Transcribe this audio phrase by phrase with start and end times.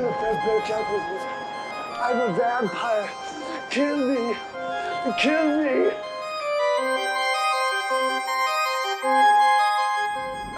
[0.00, 1.22] broke with.
[1.98, 3.10] I'm a vampire.
[3.70, 4.36] Kill me.
[5.18, 5.90] Kill me.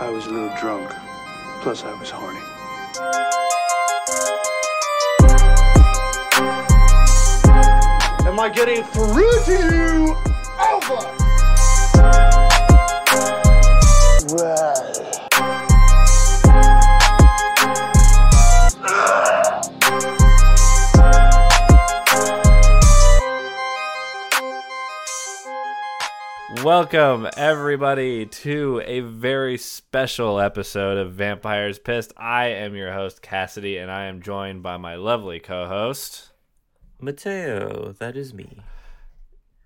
[0.01, 0.91] I was a little drunk.
[1.61, 2.41] Plus, I was horny.
[8.27, 10.17] Am I getting through to you?
[14.31, 14.78] Well.
[26.69, 32.13] Welcome, everybody, to a very special episode of Vampires Pissed.
[32.15, 36.29] I am your host, Cassidy, and I am joined by my lovely co host.
[37.01, 38.61] Mateo, that is me.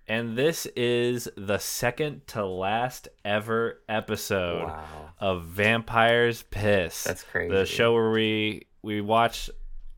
[0.07, 4.85] And this is the second to last ever episode Wow.
[5.19, 7.03] of Vampires Piss.
[7.03, 7.53] That's crazy.
[7.53, 9.49] The show where we, we watch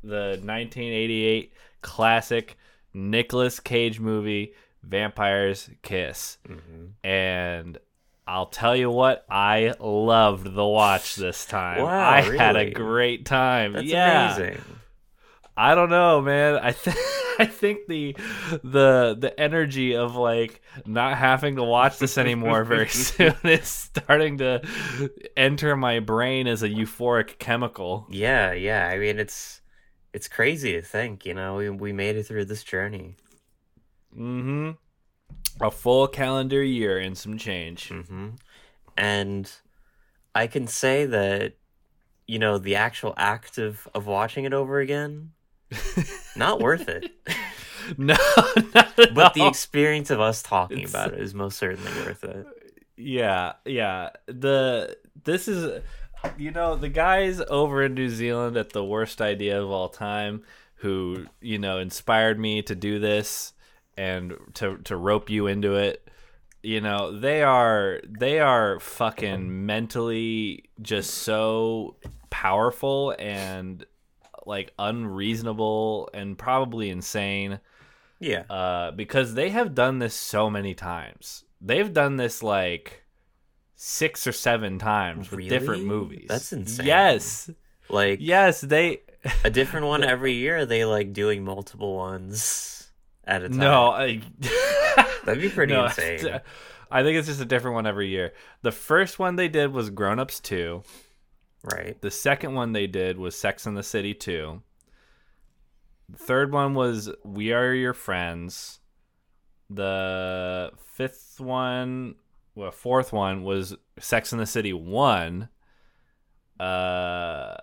[0.01, 2.57] the 1988 classic
[2.95, 4.53] Nicolas Cage movie,
[4.87, 6.37] Vampires Kiss.
[6.47, 7.07] Mm-hmm.
[7.07, 7.77] and
[8.27, 11.83] I'll tell you what, I loved the watch this time.
[11.83, 13.73] Wow, I had a great time.
[13.73, 14.61] That's yeah, amazing.
[15.57, 16.55] I don't know, man.
[16.55, 16.97] I think
[17.39, 18.15] I think the
[18.63, 24.39] the the energy of like not having to watch this anymore very soon is starting
[24.39, 24.61] to
[25.37, 28.07] enter my brain as a euphoric chemical.
[28.09, 28.87] Yeah, yeah.
[28.87, 29.61] I mean, it's
[30.13, 31.25] it's crazy to think.
[31.25, 33.17] You know, we we made it through this journey.
[34.17, 34.71] Mm-hmm.
[35.61, 37.89] A full calendar year and some change.
[37.89, 38.29] hmm
[38.97, 39.51] And
[40.33, 41.53] I can say that,
[42.27, 45.31] you know, the actual act of of watching it over again,
[46.35, 47.11] not worth it.
[47.97, 48.15] no,
[49.13, 52.45] but the experience of us talking It's- about it is most certainly worth it.
[52.97, 54.09] Yeah, yeah.
[54.27, 55.81] The this is
[56.37, 60.43] you know, the guys over in New Zealand at the worst idea of all time
[60.75, 63.53] who, you know, inspired me to do this
[63.97, 66.07] and to to rope you into it.
[66.63, 71.95] You know, they are they are fucking mentally just so
[72.29, 73.85] powerful and
[74.47, 77.59] like unreasonable and probably insane
[78.19, 78.43] Yeah.
[78.49, 81.43] uh, because they have done this so many times.
[81.61, 83.03] They've done this like
[83.75, 86.25] six or seven times with different movies.
[86.29, 86.85] That's insane.
[86.87, 87.49] Yes,
[87.89, 89.01] Like yes, they.
[89.43, 90.57] a different one every year.
[90.59, 92.74] Are they like doing multiple ones
[93.25, 93.57] at a time?
[93.57, 94.21] No, I,
[95.25, 96.39] That'd be pretty No, insane.
[96.91, 98.33] I think it's just a different one every year.
[98.61, 100.83] The first one they did was Grown Ups Two.
[101.63, 101.99] Right.
[101.99, 104.61] The second one they did was Sex in the City 2.
[106.09, 108.79] The third one was We Are Your Friends.
[109.71, 112.15] The fifth one,
[112.53, 115.49] well, fourth one was Sex in the City 1.
[116.59, 117.55] Uh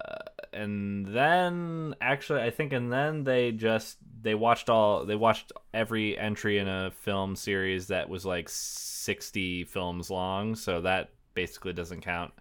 [0.53, 6.17] and then actually I think and then they just they watched all they watched every
[6.17, 12.03] entry in a film series that was like 60 films long, so that basically doesn't
[12.03, 12.33] count.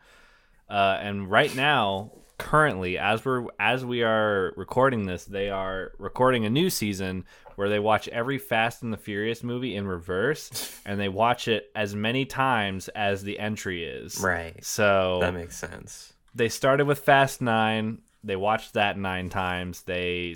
[0.69, 6.45] Uh, and right now, currently, as we're as we are recording this, they are recording
[6.45, 7.25] a new season
[7.55, 11.69] where they watch every Fast and the Furious movie in reverse, and they watch it
[11.75, 14.19] as many times as the entry is.
[14.19, 14.63] Right.
[14.63, 16.13] So That makes sense.
[16.33, 17.99] they started with Fast Nine.
[18.23, 19.81] They watched that nine times.
[19.81, 20.35] They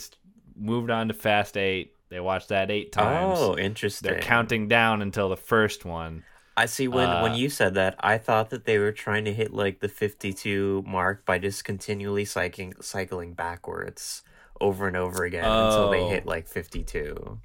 [0.56, 1.94] moved on to Fast Eight.
[2.10, 3.40] They watched that eight times.
[3.40, 4.10] Oh, interesting.
[4.10, 6.24] They're counting down until the first one.
[6.56, 6.88] I see.
[6.88, 9.80] When when uh, you said that, I thought that they were trying to hit like
[9.82, 14.24] the fifty-two mark by just continually cycling cycling backwards
[14.62, 16.10] over and over again until they Oh.
[16.10, 17.40] hit like fifty-two.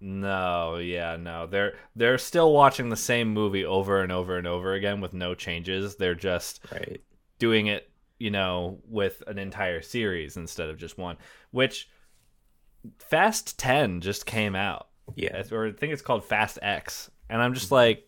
[0.00, 1.46] No, yeah, no.
[1.46, 5.34] They're they're still watching the same movie over and over and over again with no
[5.34, 5.96] changes.
[5.96, 7.00] They're just Right.
[7.38, 11.16] doing it, you know, with an entire series instead of just one.
[11.50, 11.88] Which
[12.98, 14.88] Fast 10 just came out.
[15.14, 15.42] Yeah.
[15.52, 17.10] Or I think it's called Fast X.
[17.30, 18.04] And I'm just like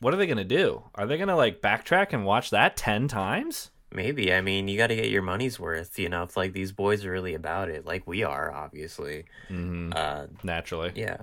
[0.00, 0.82] what are they going to do?
[0.96, 3.70] Are they going to like backtrack and watch that 10 times?
[3.90, 4.34] Maybe.
[4.34, 5.98] I mean, you got to get your money's worth.
[5.98, 9.24] You know, if like these boys are really about it, like we are, obviously.
[9.48, 9.94] Mhm.
[9.96, 10.92] Uh, Naturally.
[10.94, 11.16] yeah.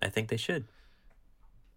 [0.00, 0.64] I think they should.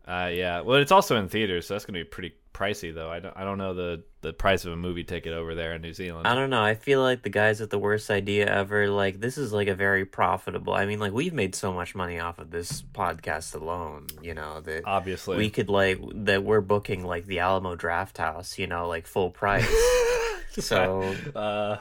[0.07, 0.62] Uh, yeah.
[0.62, 3.09] Well, it's also in theaters, so that's gonna be pretty pricey, though.
[3.12, 5.81] I don't, I don't know the the price of a movie ticket over there in
[5.81, 6.27] New Zealand.
[6.27, 6.62] I don't know.
[6.63, 9.75] I feel like the guys with the worst idea ever, like, this is like a
[9.75, 10.74] very profitable.
[10.74, 14.62] I mean, like, we've made so much money off of this podcast alone, you know,
[14.62, 19.06] that Obviously, we could, like, that we're booking, like, the Alamo Drafthouse, you know, like,
[19.07, 19.68] full price.
[20.60, 21.77] so, uh,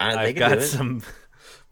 [0.00, 1.02] I, I've got some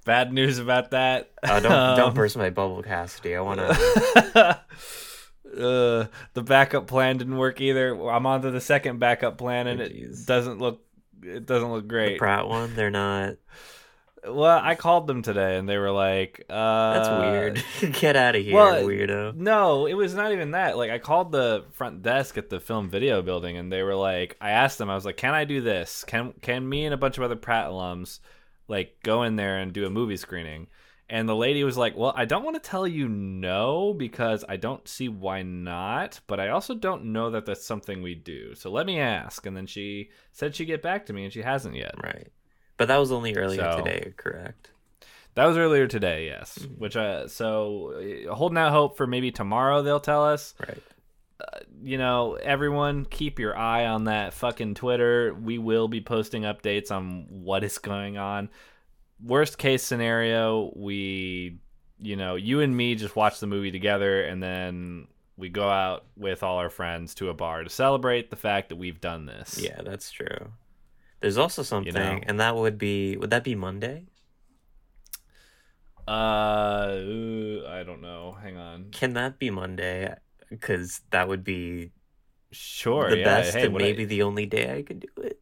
[0.04, 1.30] bad news about that.
[1.42, 3.34] Uh, don't, don't Um, burst my bubble, Cassidy.
[3.36, 4.60] I want to.
[5.56, 7.94] uh, the backup plan didn't work either.
[8.08, 10.80] I'm on to the second backup plan, and Oh, it doesn't look
[11.22, 12.18] it doesn't look The great.
[12.18, 13.36] Pratt one, they're not.
[14.26, 17.08] well, I called them today, and they were like, uh, That's
[17.80, 17.92] weird.
[18.00, 19.34] Get out of here, well, weirdo.
[19.34, 20.76] No, it was not even that.
[20.76, 24.36] Like I called the front desk at the film video building and they were like
[24.40, 26.04] I asked them, I was like, Can I do this?
[26.04, 28.20] Can can me and a bunch of other Pratt alums
[28.66, 30.68] like go in there and do a movie screening?
[31.14, 34.56] And the lady was like, Well, I don't want to tell you no because I
[34.56, 38.56] don't see why not, but I also don't know that that's something we do.
[38.56, 39.46] So let me ask.
[39.46, 41.94] And then she said she'd get back to me and she hasn't yet.
[42.02, 42.32] Right.
[42.78, 44.72] But that was only earlier So- today, correct?
[45.36, 46.58] That was earlier today, yes.
[46.58, 46.74] Mm-hmm.
[46.82, 47.92] Which uh so
[48.28, 50.54] uh, holding out hope for maybe tomorrow they'll tell us.
[50.58, 50.82] Right.
[51.80, 55.32] you know, everyone keep your eye on that fucking Twitter.
[55.32, 58.48] We will be posting updates on what is going on.
[59.22, 61.58] Worst case scenario, we,
[61.98, 65.06] you know, you and me just watch the movie together and then
[65.36, 68.76] we go out with all our friends to a bar to celebrate the fact that
[68.76, 69.58] we've done this.
[69.60, 70.52] Yeah, that's true.
[71.20, 72.20] There's also something, know.
[72.26, 74.06] and that would be would that be Monday?
[76.06, 78.36] Uh, ooh, I don't know.
[78.42, 78.90] Hang on.
[78.90, 80.14] Can that be Monday?
[80.50, 81.92] Because that would be
[82.50, 83.08] Sure.
[83.10, 83.24] the yeah.
[83.24, 85.33] best hey, and what I- maybe the only day I could do it.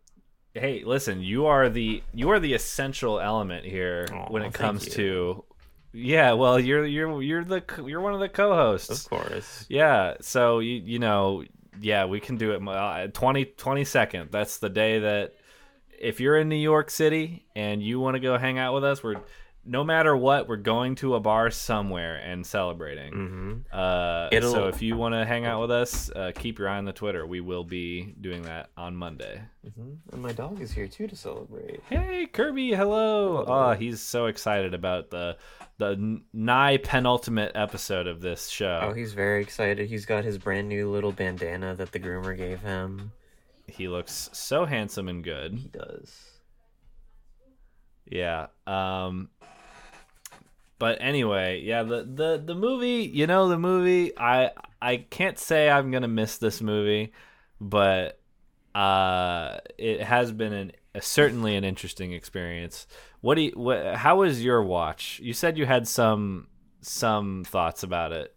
[0.54, 5.44] Hey listen you are the you are the essential element here when it comes to
[5.92, 9.04] yeah well you're you're you're the you're one of the co-hosts.
[9.04, 9.66] Of course.
[9.68, 11.44] yeah so you you know
[11.80, 15.32] yeah we can do it uh, 20 22nd that's the day that
[15.98, 19.02] if you're in new york city and you want to go hang out with us
[19.02, 19.16] we're
[19.64, 24.82] no matter what we're going to a bar somewhere and celebrating hmm uh, so if
[24.82, 27.40] you want to hang out with us uh, keep your eye on the twitter we
[27.40, 29.40] will be doing that on monday
[29.76, 31.80] hmm And my dog is here too to celebrate.
[31.88, 33.44] Hey Kirby, hello.
[33.46, 35.36] Oh, he's so excited about the
[35.78, 38.88] the nigh penultimate episode of this show.
[38.90, 39.88] Oh, he's very excited.
[39.88, 43.12] He's got his brand new little bandana that the groomer gave him.
[43.68, 45.54] he looks so handsome and good.
[45.54, 46.20] He does.
[48.06, 48.48] Yeah.
[48.66, 49.30] Um
[50.82, 54.50] but anyway, yeah, the the the movie, you know, the movie, I
[54.80, 57.12] I can't say I'm going to miss this movie,
[57.60, 58.18] but
[58.74, 62.88] uh it has been an a, certainly an interesting experience.
[63.20, 65.20] What do you what, how was your watch?
[65.22, 66.48] You said you had some
[66.80, 68.34] some thoughts about it.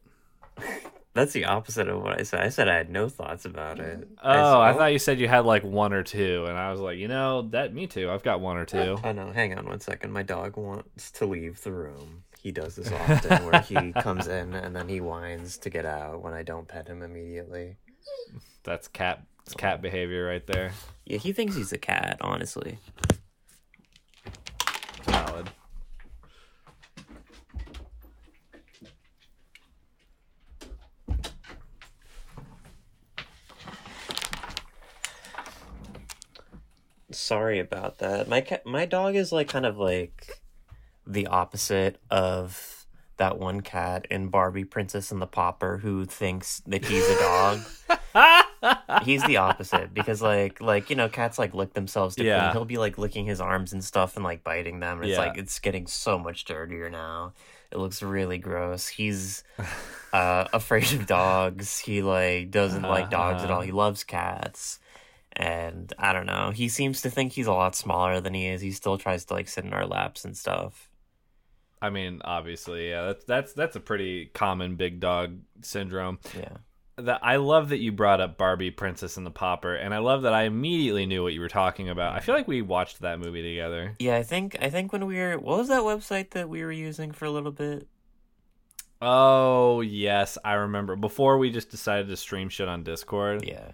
[1.15, 2.42] That's the opposite of what I said.
[2.42, 4.07] I said I had no thoughts about it.
[4.24, 6.80] Oh, I saw- thought you said you had like one or two, and I was
[6.80, 8.12] like, you know, that me too.
[8.12, 9.00] I've got one or two.
[9.03, 10.12] Oh no, hang on one second.
[10.12, 12.25] My dog wants to leave the room.
[12.45, 16.21] He does this often where he comes in and then he whines to get out
[16.21, 17.77] when I don't pet him immediately.
[18.63, 20.71] That's cat it's cat behavior right there.
[21.06, 22.77] Yeah, he thinks he's a cat, honestly.
[25.06, 25.50] Valid.
[37.09, 38.27] Sorry about that.
[38.27, 40.44] My cat, my dog is like kind of like
[41.07, 42.86] the opposite of
[43.18, 47.60] that one cat in Barbie Princess and the Pauper who thinks that he's a dog.
[49.04, 52.28] he's the opposite because like like you know cats like lick themselves to clean.
[52.28, 52.52] Yeah.
[52.52, 54.98] He'll be like licking his arms and stuff and like biting them.
[54.98, 55.25] And it's Yeah.
[55.25, 57.34] like it's getting so much dirtier now.
[57.72, 58.88] It looks really gross.
[58.88, 59.44] He's
[60.13, 61.80] uh, afraid of dogs.
[61.80, 63.62] He like doesn't like dogs at all.
[63.62, 64.80] He loves cats.
[65.38, 66.52] And I don't know.
[66.52, 68.62] He seems to think he's a lot smaller than he is.
[68.62, 70.84] He still tries to like sit in our laps and stuff.
[71.81, 73.05] I mean, obviously, yeah.
[73.05, 76.19] That's that's that's a pretty common big dog syndrome.
[76.37, 76.57] Yeah.
[76.97, 80.21] That I love that you brought up Barbie Princess and the Pauper, and I love
[80.21, 82.15] that I immediately knew what you were talking about.
[82.15, 83.95] I feel like we watched that movie together.
[83.99, 86.71] Yeah, I think I think when we were what was that website that we were
[86.71, 87.87] using for a little bit?
[89.01, 90.95] Oh yes, I remember.
[90.95, 93.45] Before we just decided to stream shit on Discord.
[93.45, 93.71] Yeah.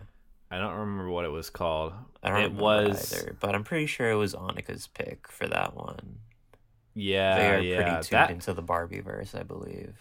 [0.50, 1.94] I don't remember what it was called.
[2.22, 5.48] I don't it remember was either, but I'm pretty sure it was Annika's pick for
[5.48, 6.18] that one.
[6.94, 7.76] Yeah, they are yeah.
[7.76, 9.94] pretty tuned that- into the Barbie verse, I believe.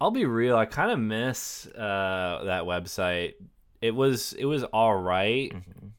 [0.00, 0.56] I'll be real.
[0.56, 3.34] I kind of miss uh, that website.
[3.80, 5.52] It was it was all right,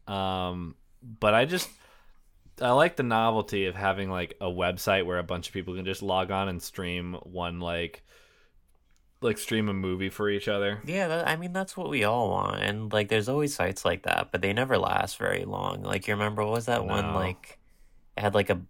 [0.08, 0.12] Mhm.
[0.14, 1.70] um, but I just
[2.62, 5.86] I like the novelty of having like a website where a bunch of people can
[5.86, 8.04] just log on and stream one like
[9.22, 10.80] like stream a movie for each other.
[10.86, 14.04] Yeah, that, I mean that's what we all want, and like there's always sites like
[14.04, 15.82] that, but they never last very long.
[15.82, 17.58] Like you remember what was that one like
[18.16, 18.62] it had like a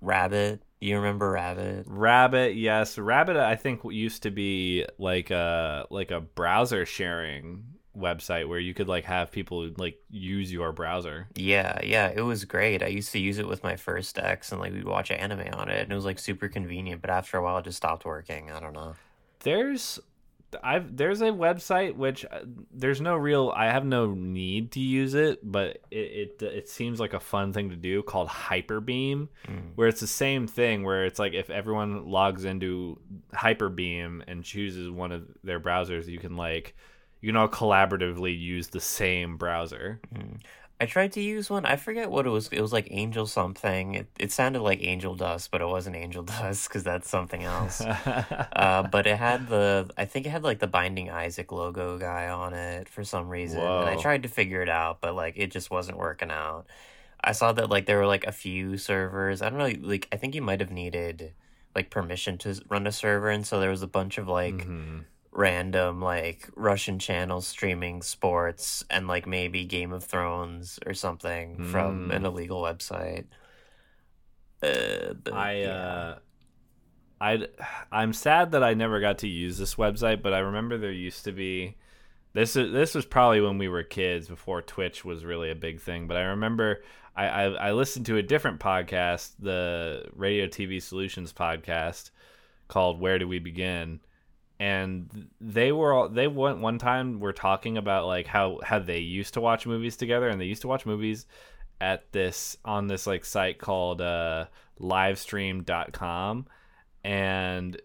[0.00, 0.62] rabbit?
[0.80, 1.84] You remember rabbit?
[1.86, 3.36] Rabbit, yes, Rabbit.
[3.36, 7.64] I think used to be like a like a browser sharing
[7.96, 11.28] website where you could like have people like use your browser.
[11.36, 12.82] Yeah, yeah, it was great.
[12.82, 15.68] I used to use it with my first ex, and like we'd watch anime on
[15.68, 17.00] it, and it was like super convenient.
[17.00, 18.50] But after a while, it just stopped working.
[18.50, 18.94] I don't know.
[19.40, 20.00] There's
[20.62, 22.40] I've there's a website which uh,
[22.72, 27.00] there's no real I have no need to use it, but it it, it seems
[27.00, 29.28] like a fun thing to do called Hyperbeam,
[29.74, 32.98] where it's the same thing where it's like if everyone logs into
[33.34, 36.74] Hyperbeam and chooses one of their browsers, you can like
[37.20, 40.00] you can all collaboratively use the same browser.
[40.82, 41.64] I tried to use one.
[41.64, 42.48] I forget what it was.
[42.48, 43.94] It was like Angel something.
[43.94, 47.80] It, it sounded like Angel Dust, but it wasn't Angel Dust because that's something else.
[47.80, 52.28] uh, but it had the, I think it had like the Binding Isaac logo guy
[52.28, 53.60] on it for some reason.
[53.60, 56.66] And I tried to figure it out, but like it just wasn't working out.
[57.22, 59.40] I saw that like there were like a few servers.
[59.42, 59.88] I don't know.
[59.88, 61.32] Like I think you might have needed
[61.76, 65.04] like permission to run a server, and so there was a bunch of like Mhm.
[65.32, 72.10] Random like Russian channels streaming sports and like maybe Game of Thrones or something from
[72.10, 72.16] Mm.
[72.16, 73.24] an illegal website.
[74.62, 75.68] Uh, but, I yeah.
[75.70, 76.18] uh
[77.20, 77.46] I
[77.90, 81.24] I'm sad that I never got to use this website, but I remember there used
[81.24, 81.76] to be
[82.34, 85.80] this is this was probably when we were kids before Twitch was really a big
[85.80, 86.06] thing.
[86.06, 86.82] But I remember
[87.16, 92.10] I I, I listened to a different podcast, the Radio TV Solutions podcast
[92.68, 94.00] called Where Do We Begin?
[94.62, 98.98] And they were all they went one time were talking about like how how they
[99.00, 101.26] used to watch movies together and they used to watch movies
[101.80, 104.44] at this on this like site called uh
[104.80, 106.46] livestream.com
[107.04, 107.80] and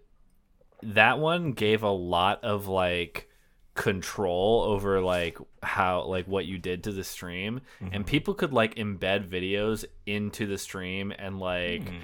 [0.83, 3.27] that one gave a lot of like
[3.73, 8.75] control over like how like what you did to the stream and people could like
[8.75, 12.01] embed videos into the stream and like Mm.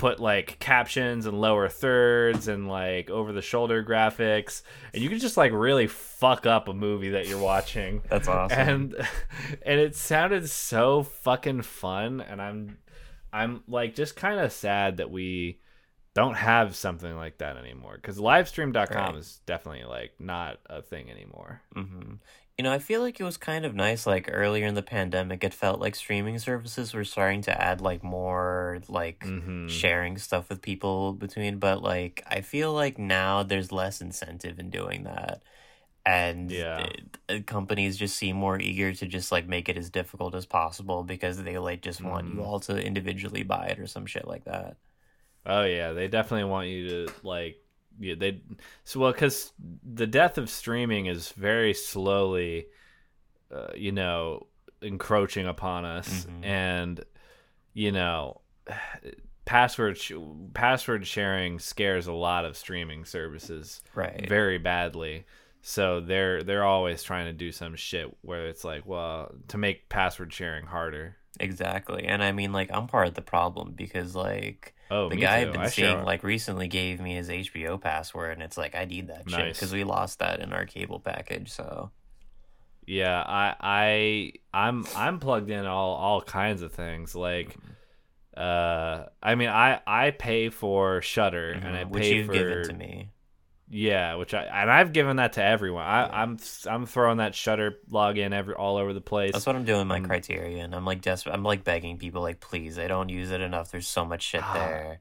[0.00, 4.62] Put like captions and lower thirds and like over the shoulder graphics.
[4.94, 8.00] And you can just like really fuck up a movie that you're watching.
[8.08, 8.58] That's awesome.
[8.58, 8.94] and
[9.62, 12.20] and it sounded so fucking fun.
[12.22, 12.78] And i'm
[13.32, 15.60] i'm like just kind of sad that we
[16.14, 17.94] don't have something like that anymore.
[17.94, 19.14] Because livestream.com Right.
[19.16, 21.60] is definitely like not a thing anymore.
[21.74, 22.14] Hmm
[22.60, 24.06] You know, I feel like it was kind of nice.
[24.06, 28.02] Like earlier in the pandemic, it felt like streaming services were starting to add like
[28.04, 29.70] more like Mhm.
[29.70, 31.58] sharing stuff with people between.
[31.58, 35.42] But like, I feel like now there's less incentive in doing that,
[36.04, 36.90] and Yeah.
[37.30, 41.02] uh, companies just seem more eager to just like make it as difficult as possible
[41.02, 42.46] because they like just want you Mhm.
[42.46, 44.76] all to individually buy it or some shit like that.
[45.46, 47.56] Oh yeah, they definitely want you to like
[47.98, 48.40] yeah, they
[48.84, 52.66] so well cuz the death of streaming is very slowly
[53.54, 54.46] uh, you know
[54.82, 56.44] encroaching upon us Mhm.
[56.44, 57.04] and
[57.74, 58.40] you know
[59.44, 60.12] password sh-
[60.54, 64.28] password sharing scares a lot of streaming services Right.
[64.28, 65.24] very badly.
[65.62, 69.88] So they're they're always trying to do some shit where it's like, well, to make
[69.88, 71.16] password sharing harder.
[71.38, 72.04] Exactly.
[72.06, 75.40] And I mean, like, I'm part of the problem because, like, Oh, the guy too.
[75.40, 78.84] I've been I seeing, like, recently gave me his HBO password, and it's like, I
[78.84, 81.50] need that shit because we lost that in our cable package.
[81.50, 81.92] So,
[82.86, 87.14] Yeah, I I I'm I'm plugged in all all kinds of things.
[87.14, 87.58] Like
[88.36, 92.32] uh I mean I I pay for Shudder and I Mhm, which pay you've for
[92.32, 93.12] given to me.
[93.72, 95.84] Yeah, which I and I've given that to everyone.
[95.84, 99.32] I I'm I'm throwing that Shudder login every all over the place.
[99.32, 99.86] That's what I'm doing.
[99.86, 100.06] My Mm.
[100.06, 100.74] Criterion.
[100.74, 101.32] I'm like desperate.
[101.34, 103.70] I'm like begging people, like, please, I don't use it enough.
[103.70, 105.00] There's so much shit Ah, there.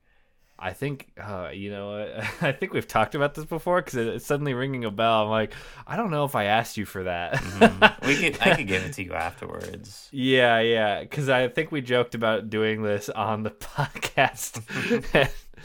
[0.61, 2.21] I think uh, you know?
[2.41, 5.23] I think we've talked about this before because it's suddenly ringing a bell.
[5.23, 5.53] I'm like,
[5.87, 7.35] I don't know if I asked you for that.
[7.35, 8.01] Mhm.
[8.07, 8.39] we could.
[8.41, 10.09] I could give it to you afterwards.
[10.11, 14.61] Yeah, yeah, because I think we joked about doing this on the podcast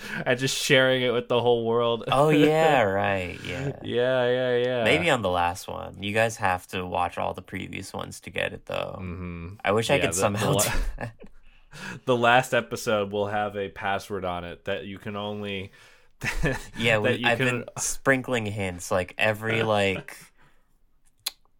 [0.26, 2.04] and, just sharing it with the whole world.
[2.10, 3.38] Oh yeah, right.
[3.46, 3.72] Yeah.
[3.82, 4.84] yeah, yeah, yeah.
[4.84, 6.02] Maybe on the last one.
[6.02, 8.96] You guys have to watch all the previous ones to get it, though.
[8.98, 11.14] hmm I wish I could the- the somehow la- do that.
[12.04, 15.72] The last episode will have a password on it that you can only.
[16.78, 17.46] Yeah, we, I've can.
[17.46, 18.90] been sprinkling hints.
[18.92, 20.16] Like every like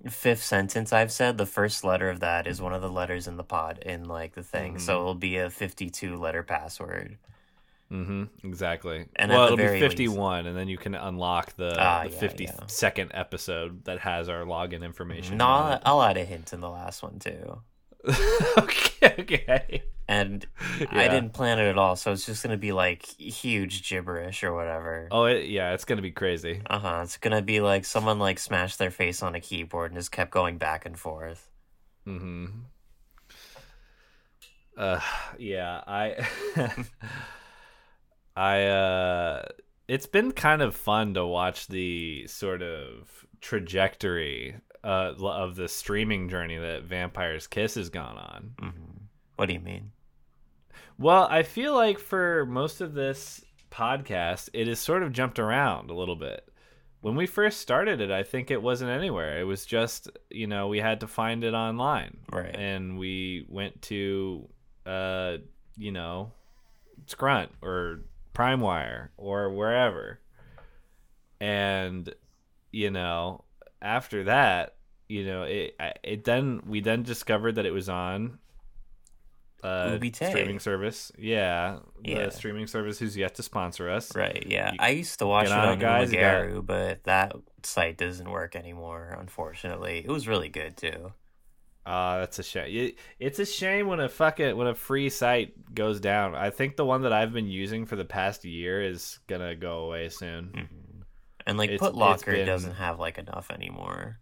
[0.09, 3.37] fifth sentence I've said, the first letter of that is one of the letters in
[3.37, 4.79] the pod in like the thing.
[4.79, 5.01] So Mm-hmm.
[5.01, 7.19] it'll be a fifty-two letter password.
[7.95, 9.07] Hmm exactly.
[9.17, 12.11] And well, it'll be very least- 51, and then you can unlock the, Ah, the
[12.11, 15.37] yeah, 52nd episode that has our login information.
[15.39, 15.81] No, I'll.
[15.85, 17.61] I'll add a hint in the last one too.
[18.59, 19.83] okay, okay.
[20.07, 20.45] And
[20.91, 24.53] I didn't plan it at all, so it's just gonna be like huge gibberish or
[24.53, 25.09] whatever.
[25.11, 26.61] Oh, it, yeah, it's gonna be crazy.
[26.69, 27.01] Uh huh.
[27.05, 30.31] It's gonna be like someone like smashed their face on a keyboard and just kept
[30.31, 31.49] going back and forth.
[32.07, 32.47] Mm hmm
[34.77, 35.01] Uh,
[35.39, 36.27] yeah, I,
[38.37, 39.43] I, uh,
[39.89, 46.29] it's been kind of fun to watch the sort of trajectory uh, of the streaming
[46.29, 48.55] journey that Vampire's Kiss has gone on.
[48.59, 48.71] hmm
[49.37, 49.93] What do you mean?
[50.99, 55.91] Well, I feel like for most of this podcast, it has sort of jumped around
[55.91, 56.49] a little bit.
[57.01, 59.39] when we first started it, I think it wasn't anywhere.
[59.41, 62.55] It was just you know we had to find it online, Right.
[62.55, 64.49] And we went to
[64.87, 65.37] uh
[65.77, 66.33] you know
[67.07, 68.01] Scrunt or
[68.35, 70.21] PrimeWire or wherever,
[71.41, 72.13] and
[72.73, 73.45] you know
[73.81, 74.77] after that
[75.09, 78.39] you know it it then we then discovered that it was on
[79.63, 82.27] uh streaming service yeah Yeah.
[82.27, 84.73] the streaming service who's yet to sponsor us Right, yeah.
[84.73, 88.57] You- I used to watch it on on guys, got- but that site doesn't work
[88.57, 89.99] anymore, unfortunately.
[90.05, 91.13] It was really good too.
[91.87, 92.93] Ah, that's a shame.
[93.19, 96.35] It's a shame when a fucking when a free site goes down.
[96.35, 99.81] I think the one that I've been using for the past year is gonna go
[99.81, 100.51] away soon.
[100.55, 101.01] hmm
[101.47, 104.19] And like It's- Put it's Locker been- doesn't have like enough anymore.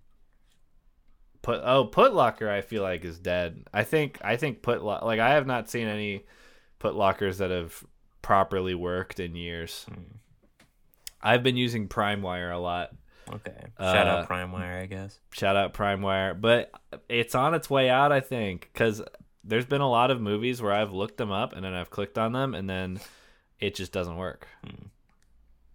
[1.42, 3.64] Put oh Putlocker, I feel like is dead.
[3.73, 6.25] I think I think Put like I have not seen any
[6.81, 7.85] Putlockers that have
[8.23, 9.85] properly worked in years.
[9.88, 10.16] Hmm.
[11.21, 12.90] I've been using PrimeWire a lot.
[13.33, 13.65] Okay.
[13.79, 15.19] Shout Uh, out PrimeWire, I guess.
[15.33, 16.71] Shout out PrimeWire, but
[17.09, 19.03] it's on its way out, I think, because
[19.45, 22.19] there's been a lot of movies where I've looked them up and then I've clicked
[22.19, 23.01] on them and then
[23.59, 24.47] it just doesn't work.
[24.65, 24.87] Hmm.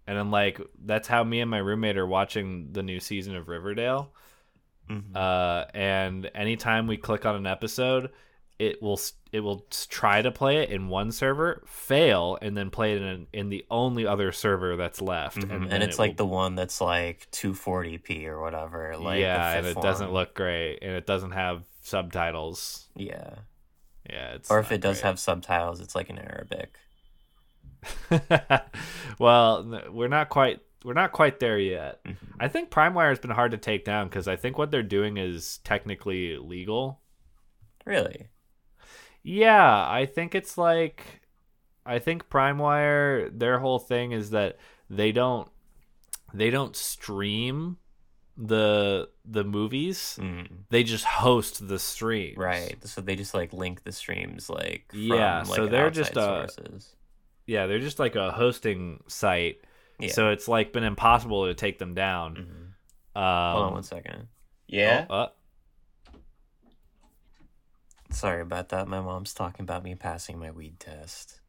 [0.05, 3.49] And then like that's how me and my roommate are watching the new season of
[3.49, 4.13] Riverdale.
[4.89, 5.13] Mhm.
[5.15, 8.11] Uh, and anytime we click on an episode,
[8.59, 8.99] it will
[9.31, 13.27] it will try to play it in one server, fail, and then play it in
[13.33, 15.37] in the only other server that's left.
[15.37, 15.51] Mhm.
[15.51, 18.95] And, then it's it like will- the one that's like 240p or whatever.
[18.97, 22.87] Like yeah, and it fifth doesn't look great, and it doesn't have subtitles.
[22.95, 23.35] Yeah.
[24.09, 25.07] Yeah, it's Or if it does great.
[25.09, 26.77] have subtitles, it's like in Arabic.
[29.19, 32.03] well, we're not quite we're not quite there yet.
[32.05, 32.15] Mhm.
[32.39, 35.17] I think PrimeWire has been hard to take down because I think what they're doing
[35.17, 37.01] is technically legal.
[37.85, 38.27] Really?
[39.27, 41.21] Yeah, I think it's like
[41.85, 44.57] I think PrimeWire their whole thing is that
[44.89, 45.49] they don't
[46.33, 47.77] they don't stream
[48.37, 50.17] the the movies.
[50.21, 50.47] Mm.
[50.69, 52.37] They just host the streams.
[52.37, 52.77] Right.
[52.87, 56.95] So they just like link the streams like from, Yeah, like, so they're just, sources.
[57.45, 59.57] Yeah, they're just like a hosting site.
[59.99, 60.11] Yeah.
[60.11, 62.35] So it's like been impossible to take them down.
[62.35, 63.21] Mhm.
[63.21, 64.27] Um, Hold on one second.
[64.67, 65.05] Yeah.
[65.09, 65.29] oh, uh,
[68.09, 68.87] Sorry about that.
[68.87, 71.39] My mom's talking about me passing my weed test.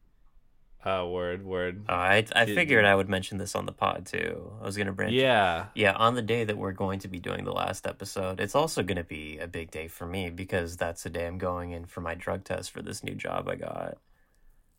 [0.83, 1.85] uh, word, word.
[1.89, 4.53] Oh, I I figured I would mention this on the pod too.
[4.61, 5.13] I was gonna bring.
[5.13, 5.67] Yeah.
[5.75, 8.83] Yeah, on the day that we're going to be doing the last episode, it's also
[8.83, 11.85] going to be a big day for me because that's the day I'm going in
[11.85, 13.97] for my drug test for this new job I got.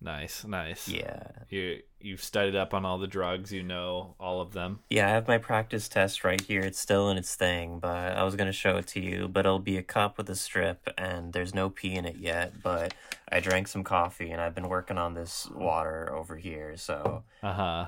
[0.03, 0.89] Nice, nice.
[0.89, 1.23] Yeah.
[1.51, 3.53] You you've studied up on all the drugs.
[3.53, 4.81] You know all of them.
[4.89, 6.63] Yeah, I have my practice test right here.
[6.63, 9.29] It's still in its thing, but I was going to show it to you.
[9.29, 12.63] But it'll be a cup with a strip, and there's no pee in it yet.
[12.63, 12.95] But
[13.31, 17.53] I drank some coffee, and I've been working on this water over here, so Uh
[17.53, 17.87] huh.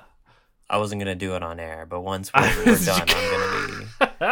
[0.68, 1.87] I wasn't going to do it on air.
[1.88, 4.29] But once we're, I we're was done, I'm going to be.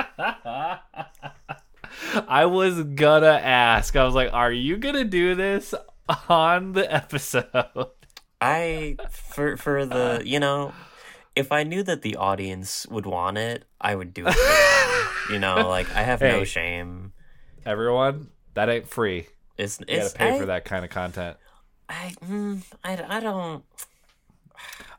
[2.29, 3.95] I was gonna ask.
[3.95, 5.75] I was like, "Are you gonna do this
[6.29, 7.91] on the episode?"
[8.41, 10.73] I for for the you know,
[11.37, 14.37] if I knew that the audience would want it, I would do it.
[15.31, 17.13] You know, like I have no shame.
[17.65, 19.27] Everyone, that ain't free.
[19.59, 21.37] It's You it's gotta pay I, for that kind of content.
[21.89, 23.65] I, mm, I I don't.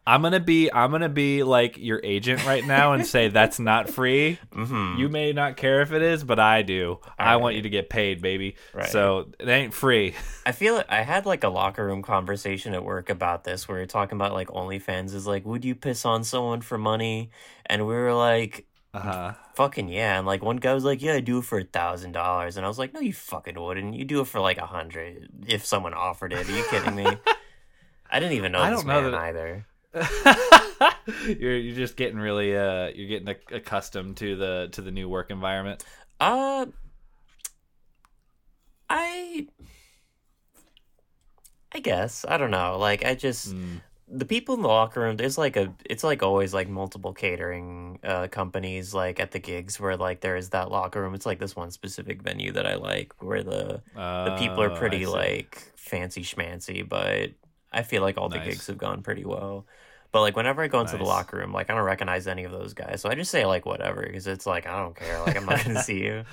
[0.06, 3.88] I'm gonna be I'm gonna be like your agent right now and say that's not
[3.90, 4.40] free.
[4.52, 4.98] mhm.
[4.98, 7.00] You may not care if it is, but I do.
[7.20, 8.56] I want you to get paid, baby.
[8.74, 8.90] Right.
[8.90, 10.16] So it ain't free.
[10.46, 13.78] I feel like I had like a locker room conversation at work about this, where
[13.78, 17.30] we are talking about like OnlyFans is like, would you piss on someone for money?
[17.68, 19.34] And we were like, Uh huh.
[19.54, 20.18] fucking yeah.
[20.18, 22.58] And like one guy was like, yeah, I do it for a thousand dollars.
[22.58, 23.94] And I was like, no, you fucking wouldn't.
[23.94, 26.50] You do it for like a hundred if someone offered it.
[26.50, 27.06] Are you kidding me?
[28.14, 29.68] I didn't even know I this don't know man that- either.
[31.28, 35.10] you're you're just getting really uh you're getting ac- accustomed to the to the new
[35.10, 35.84] work environment.
[36.20, 36.66] Uh,
[38.90, 39.48] I,
[41.74, 42.78] I guess I don't know.
[42.78, 43.82] Like I just Mm.
[44.08, 45.18] the people in the locker room.
[45.18, 45.74] There's like a.
[45.86, 50.36] It's like always like multiple catering uh companies like at the gigs where like there
[50.36, 51.14] is that locker room.
[51.16, 53.82] It's like this one specific venue that I like where the
[54.24, 57.32] the people are Oh, pretty like fancy schmancy, but
[57.72, 58.40] I feel like all the Nice.
[58.40, 59.66] gigs have gone pretty well.
[60.12, 62.52] But like whenever I go into the locker room, like I don't recognize any of
[62.52, 65.20] those guys, so I just say like whatever because it's like I don't care.
[65.22, 66.26] Like I'm not gonna see you.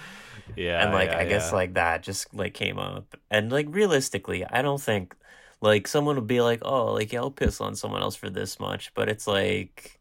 [0.56, 4.44] yeah, and like yeah, I guess like that just like came up, and like realistically,
[4.44, 5.14] I don't think
[5.60, 8.58] like someone would be like, oh, like yeah, I'll piss on someone else for this
[8.60, 9.97] much, but it's like.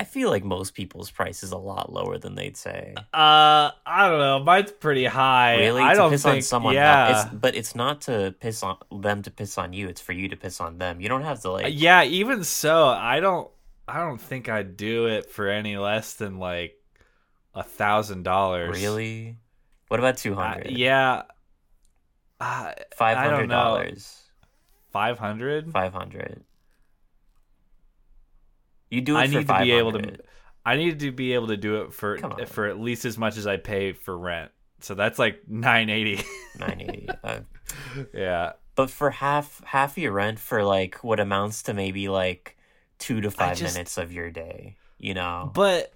[0.00, 2.94] I feel like most people's price is a lot lower than they'd say.
[2.96, 4.38] Uh, I don't know.
[4.44, 5.58] Mine's pretty high.
[5.58, 6.36] Really, I to don't piss think.
[6.36, 6.74] on someone.
[6.74, 9.88] yeah, It's, but it's not to piss on them to piss on you.
[9.88, 11.00] It's for you to piss on them.
[11.00, 11.74] You don't have to like.
[11.76, 12.04] Yeah.
[12.04, 13.50] Even so, I don't.
[13.88, 16.76] I don't think I'd do it for any less than like
[17.54, 18.80] a thousand dollars.
[18.80, 19.38] Really?
[19.88, 20.68] What about two hundred?
[20.68, 21.22] Uh, yeah.
[22.40, 24.16] Uh, Five hundred dollars.
[24.92, 25.72] Five hundred.
[25.72, 26.44] Five hundred.
[28.90, 30.16] You do it I for need to be able to.
[30.64, 33.46] I need to be able to do it for for at least as much as
[33.46, 34.50] I pay for rent.
[34.80, 36.22] So that's like nine eighty.
[36.58, 37.08] 980.
[37.24, 37.40] Uh,
[38.14, 38.52] yeah.
[38.74, 42.56] but for half half your rent for like what amounts to maybe like
[42.98, 45.92] two to five just- minutes of your day, you know, But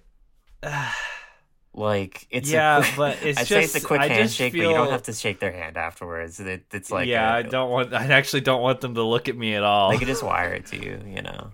[1.73, 4.53] like it's yeah, quick- but it's I'd just say it's a quick I just handshake,
[4.53, 6.39] but you don't have to shake their hand afterwards.
[6.39, 7.93] It, it's like yeah, I I don't want.
[7.93, 9.91] I actually don't want them to look at me at all.
[9.91, 11.51] They could just wire it to you, you know.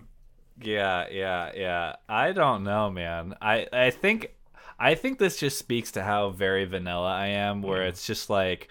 [0.62, 1.96] Yeah, yeah, yeah.
[2.08, 3.34] I don't know, man.
[3.40, 4.34] I I think
[4.78, 8.68] I think this just speaks to how very vanilla I am where it's just like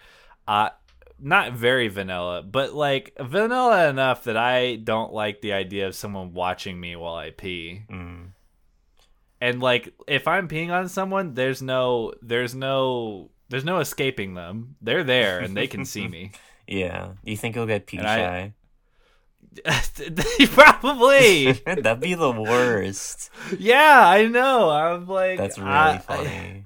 [0.47, 0.69] uh
[1.21, 6.33] not very vanilla, but like vanilla enough that I don't like the idea of someone
[6.33, 7.83] watching me while I pee.
[7.91, 8.29] Mm.
[9.41, 14.75] And like if I'm peeing on someone, there's no there's no there's no escaping them.
[14.81, 16.31] They're there and they can see me.
[16.67, 17.13] Yeah.
[17.25, 18.53] Do you think you'll get pee And I- shy?
[20.47, 21.51] Probably.
[21.65, 23.29] That'd be the worst.
[23.57, 24.69] yeah, I know.
[24.69, 26.65] I'm like That's really I- I- funny.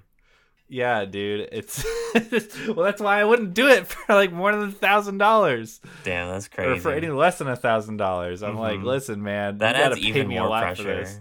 [0.70, 1.50] Yeah, dude.
[1.52, 1.86] It's
[2.68, 6.30] well, that's why I wouldn't do it for like more than a thousand dollars, Damn,
[6.30, 6.72] that's crazy.
[6.72, 8.42] or for any less than a thousand dollars.
[8.42, 8.84] I'm like, Mhm.
[8.86, 11.02] listen, man, that you gotta adds pay even me a more lot for pressure.
[11.04, 11.20] this.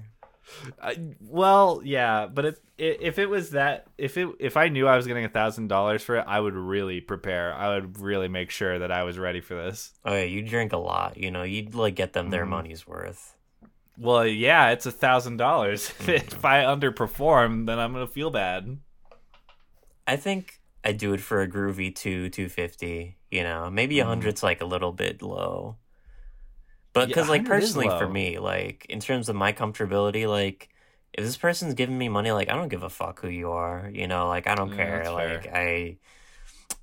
[0.83, 4.97] I, well, yeah, but if if it was that, if it if I knew I
[4.97, 7.55] was getting a thousand dollars for it, I would really prepare.
[7.55, 9.93] I would really make sure that I was ready for this.
[10.05, 11.17] Oh yeah, you drink a lot.
[11.17, 12.51] You know, you'd like get them their Mhm.
[12.51, 13.37] money's worth.
[13.99, 15.89] Well, yeah, it's a thousand dollars.
[16.01, 16.11] Mm-hmm.
[16.11, 18.79] If I underperform, then I'm gonna feel bad.
[20.07, 23.19] I think I'd do it for a groovy two, two fifty.
[23.31, 25.77] You know, maybe a hundred's like a little bit low.
[26.93, 30.69] But Yeah, because, like, personally for me, like, in terms of my comfortability, like,
[31.15, 33.91] if this person's giving me money, like, I don't give a fuck who you are.
[33.93, 35.11] You know, like, I don't Yeah, care.
[35.11, 35.53] Like, fair.
[35.53, 35.99] I.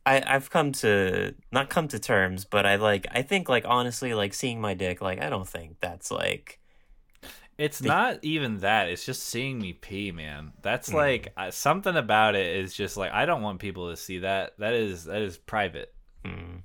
[0.06, 4.14] I, I've come to not come to terms, but I like I think like honestly
[4.14, 6.60] like seeing my dick like I don't think that's like
[7.58, 8.90] It's The- not even that.
[8.90, 10.54] It's just seeing me pee, man.
[10.62, 10.94] That's Mhm.
[10.94, 14.58] like uh, something about it is just like I don't want people to see that.
[14.60, 15.94] That is that is private.
[16.24, 16.60] Hmm.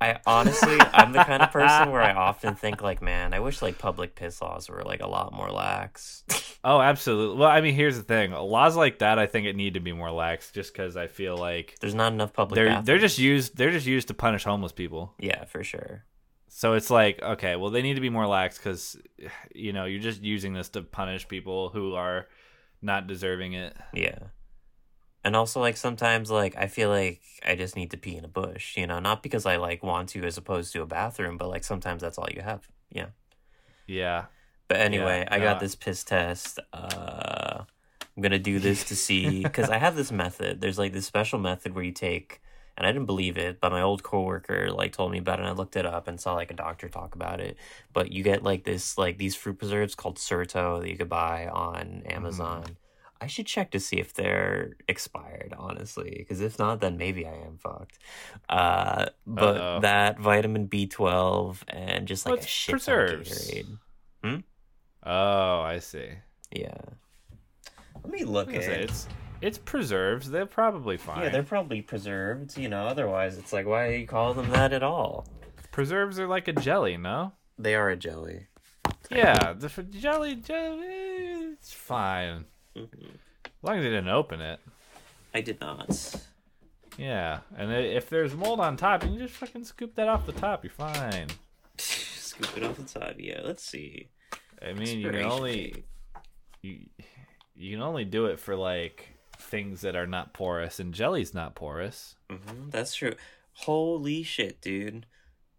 [0.00, 3.62] I honestly, I'm the kind of person where I often think like, man, I wish
[3.62, 6.24] like public piss laws were like a lot more lax.
[6.66, 7.36] Oh, absolutely.
[7.36, 8.30] Well, I mean, here's the thing.
[8.32, 11.36] Laws like that, I think it need to be more lax, just because I feel
[11.36, 12.54] like There's not enough public.
[12.54, 15.12] they're they're just used they're just used to punish homeless people.
[15.18, 16.04] yeah, for sure.
[16.48, 18.96] So it's like okay, well, they need to be more lax because
[19.54, 22.28] you know you're just using this to punish people who are
[22.80, 23.76] not deserving it.
[23.92, 24.18] Yeah,
[25.24, 28.28] and also like sometimes like I feel like I just need to pee in a
[28.28, 31.48] bush, you know, not because I like want to as opposed to a bathroom, but
[31.48, 32.68] like sometimes that's all you have.
[32.90, 33.06] Yeah.
[33.86, 34.26] Yeah.
[34.68, 36.58] But anyway, Yeah, I got this piss test.
[36.72, 37.64] Uh,
[38.16, 40.60] I'm gonna do this to see because I have this method.
[40.60, 42.40] There's like this special method where you take,
[42.76, 45.42] and I didn't believe it, but my old coworker like told me about it.
[45.42, 47.56] and I looked it up and saw like a doctor talk about it.
[47.92, 51.46] But you get like this like these fruit preserves called Certo that you could buy
[51.48, 52.76] on Amazon.
[53.20, 57.32] I should check to see if they're expired, honestly, because if not, then maybe I
[57.34, 57.98] am fucked.
[58.48, 59.80] Uh, but Uh-oh.
[59.80, 63.50] that vitamin B twelve and just like Well, a shit preserves.
[63.50, 64.42] Gatorade.
[65.06, 66.08] Oh, I see.
[66.50, 66.76] Yeah.
[68.02, 68.90] Let me look at it.
[68.90, 69.06] it's
[69.42, 70.30] it's preserves.
[70.30, 71.22] They're probably fine.
[71.24, 74.72] Yeah, they're probably preserved, you know, otherwise it's like why do you call them that
[74.72, 75.26] at all?
[75.72, 77.32] preserves are like a jelly, no?
[77.58, 78.46] They are a jelly.
[79.10, 80.86] Yeah, the f- jelly, jelly,
[81.52, 82.44] it's fine
[82.76, 83.06] Mm-hmm.
[83.06, 84.60] as long as you didn't open it.
[85.34, 86.14] I did not.
[86.96, 90.32] Yeah, and if there's mold on top, you can just fucking scoop that off the
[90.32, 90.62] top.
[90.64, 91.28] You're fine.
[91.78, 93.14] Scoop it off the top.
[93.18, 94.08] Yeah, let's see.
[94.62, 95.84] I mean, you can only
[96.62, 96.86] you
[97.54, 101.54] you can only do it for like things that are not porous, and jelly's not
[101.54, 102.14] porous.
[102.30, 103.14] Mhm, that's true.
[103.52, 105.06] Holy shit, dude.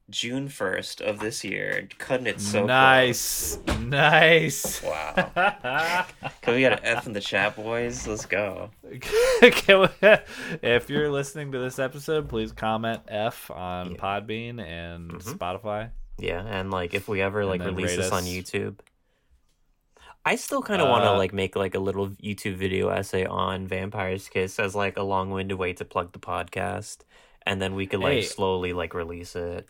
[0.09, 1.87] June 1st of this year.
[1.97, 4.81] Cutting it so nice, nice.
[4.83, 5.31] Wow.
[6.41, 8.05] Can we get an F in the chat, boys?
[8.07, 8.69] Let's go.
[8.83, 8.99] We-
[10.61, 13.97] if you're listening to this episode, please comment F on Yeah.
[13.97, 15.37] Podbean and Mhm.
[15.37, 15.89] Spotify.
[16.17, 18.23] Yeah, and like if we ever like release this on.
[18.23, 18.79] YouTube,
[20.23, 23.25] I still kind of want to Uh, like make like a little YouTube video essay
[23.25, 26.99] on Vampire's Kiss as like a long-winded way to plug the podcast,
[27.45, 28.21] and then we could like Hey.
[28.21, 29.67] slowly like release it.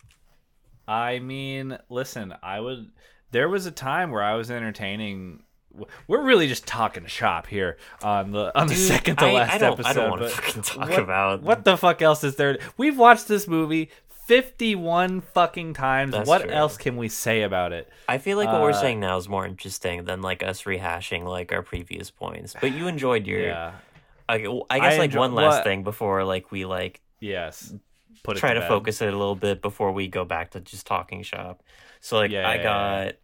[0.88, 2.92] I mean, listen, I would.
[3.32, 5.44] There was a time where I was entertaining.
[6.08, 9.54] We're really just talking shop here on the on the Dude, second to I- last
[9.54, 9.94] I don't- I episode.
[10.02, 12.58] don't wanna fucking talk what, about- what the fuck else is there.
[12.78, 13.90] We've watched this movie
[14.28, 16.12] 51 fucking times.
[16.14, 16.52] That's what true.
[16.52, 17.90] else can we say about it?
[18.08, 21.26] I feel like what we're Uh, saying now is more interesting than like us rehashing
[21.26, 22.56] like our previous points.
[22.60, 23.42] But you enjoyed your.
[23.46, 23.72] Yeah.
[24.28, 24.36] I,
[24.72, 27.74] I guess I like enjoy- one last what- thing before like we like Yes.
[28.26, 28.68] Put try to, bed.
[28.68, 31.64] focus it a little bit before we go back to just talking shop.
[32.02, 33.16] So like Yeah, I got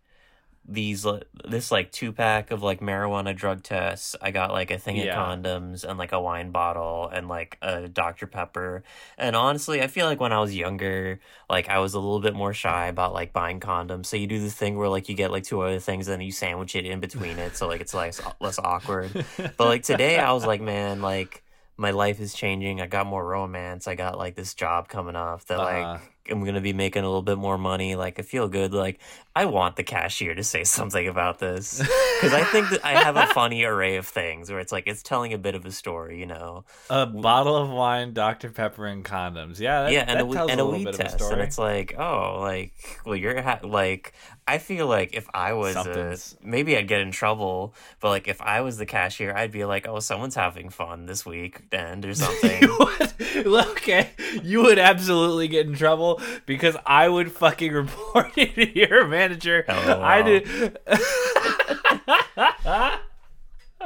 [0.64, 1.06] these
[1.44, 4.16] this like two pack of like marijuana drug tests.
[4.22, 5.20] I got like a thing Yeah.
[5.20, 8.84] of condoms and like a wine bottle and like a Dr Pepper.
[9.18, 12.36] And honestly, I feel like when I was younger, like I was a little bit
[12.36, 14.06] more shy about like buying condoms.
[14.06, 16.32] So you do the thing where like you get like two other things and you
[16.32, 19.26] sandwich it in between it, so like it's like less awkward.
[19.58, 21.44] But like today, I was like, man, like
[21.82, 22.80] my life is changing.
[22.80, 23.88] I got more romance.
[23.88, 25.94] I got like this job coming off that Uh-huh.
[25.94, 27.96] like I'm gonna be making a little bit more money.
[27.96, 28.72] Like I feel good.
[28.74, 29.00] Like
[29.36, 31.78] I want the cashier to say something about this
[32.22, 35.02] because I think that I have a funny array of things where it's like it's
[35.04, 36.66] telling a bit of a story, you know.
[36.90, 38.50] A bottle of wine, Dr.
[38.50, 39.60] Pepper, and condoms.
[39.60, 41.04] Yeah, that, yeah, and a, we- tells and a a little weed bit of a
[41.04, 41.34] test, story.
[41.34, 42.74] and it's like, oh, like,
[43.06, 44.14] well, you're ha- like,
[44.48, 48.42] I feel like if I was, a, maybe I'd get in trouble, but like if
[48.42, 52.62] I was the cashier, I'd be like, oh, someone's having fun this weekend or something.
[52.62, 54.10] you would, okay,
[54.44, 59.66] you would absolutely get in trouble because I would fucking report it to your manager.
[59.68, 60.78] Oh, I did.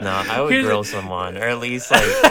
[0.01, 2.03] no, I would Here's grill someone, or at least like,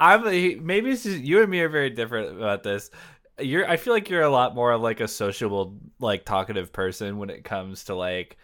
[0.00, 2.90] I'm maybe it's just you and me are very different about this.
[3.38, 7.30] You're I feel like you're a lot more like a sociable, like talkative person when
[7.30, 8.36] it comes to like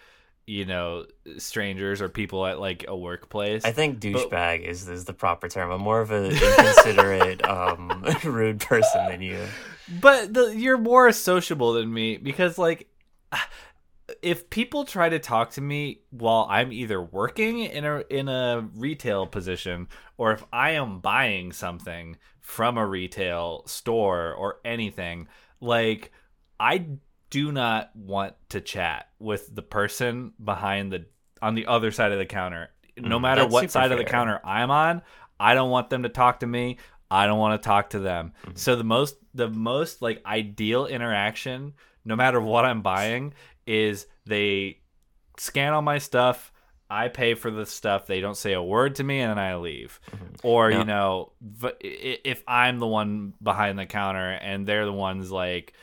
[0.47, 1.05] you know
[1.37, 3.65] strangers or people at like a workplace.
[3.65, 5.71] I think douchebag is is the proper term.
[5.71, 9.45] I'm more of an inconsiderate, um, rude person than you.
[9.89, 12.89] But the, you're more sociable than me because like
[14.23, 18.69] if people try to talk to me while I'm either working in a in a
[18.75, 25.29] retail position or if I am buying something from a retail store or anything,
[25.61, 26.13] like
[26.59, 26.87] I
[27.31, 31.07] do not want to chat with the person behind the
[31.43, 32.71] on the other side of the counter.
[32.99, 35.03] No Mm, matter what side of the counter I'm on,
[35.39, 36.79] I don't want them to talk to me.
[37.11, 38.33] I don't want to talk to them.
[38.43, 38.57] Mm-hmm.
[38.57, 43.35] So the most the most like ideal interaction, no matter what I'm buying,
[43.67, 44.81] is they
[45.39, 46.53] scan all my stuff.
[46.91, 48.07] I pay for the stuff.
[48.07, 50.01] They don't say a word to me, and then I leave.
[50.43, 51.33] Or Now- you know,
[51.81, 55.75] if I'm the one behind the counter and they're the ones like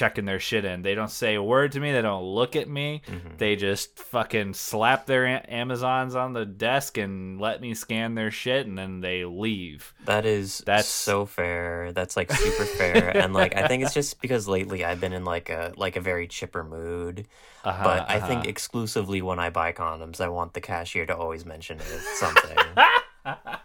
[0.00, 1.92] checking their shit in, they don't say a word to me.
[1.92, 3.02] They don't look at me.
[3.06, 3.36] Mm-hmm.
[3.36, 8.66] They just fucking slap their Amazons on the desk and let me scan their shit,
[8.66, 9.92] and then they leave.
[10.06, 11.92] That is That's- so fair.
[11.92, 13.14] That's like super fair.
[13.14, 16.00] And like I think it's just because lately I've been in like a like a
[16.00, 17.26] very chipper mood.
[17.62, 18.48] Uh-huh, But I think uh-huh.
[18.48, 22.56] exclusively when I buy condoms, I want the cashier to always mention it, as something.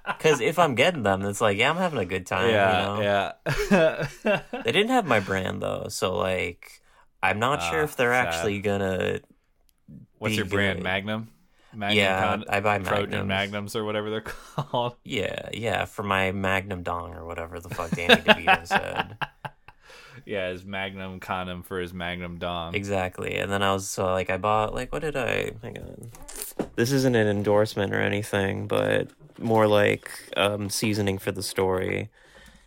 [0.05, 2.49] Because if I'm getting them, it's like, yeah, I'm having a good time.
[2.49, 3.29] yeah, you know?
[3.71, 4.41] yeah.
[4.63, 6.81] They didn't have my brand though, so like,
[7.21, 8.27] I'm not sure Ah, if they're sad.
[8.27, 9.19] actually gonna.
[10.17, 10.79] What's be your brand?
[10.79, 10.83] good.
[10.83, 11.29] Magnum.
[11.73, 13.27] Magnum Yeah, con- I buy Trojan Magnums.
[13.27, 14.21] Magnums or whatever they're
[14.55, 14.95] called.
[15.03, 19.17] Yeah, yeah, for my Magnum Dong or whatever the fuck Danny DeVito said.
[20.25, 22.73] Yeah, his Magnum condom for his Magnum dong.
[22.73, 23.35] Exactly.
[23.35, 26.11] And then I was so like I bought like what did I hang on.
[26.75, 32.09] This isn't an endorsement or anything, but more like um seasoning for the story.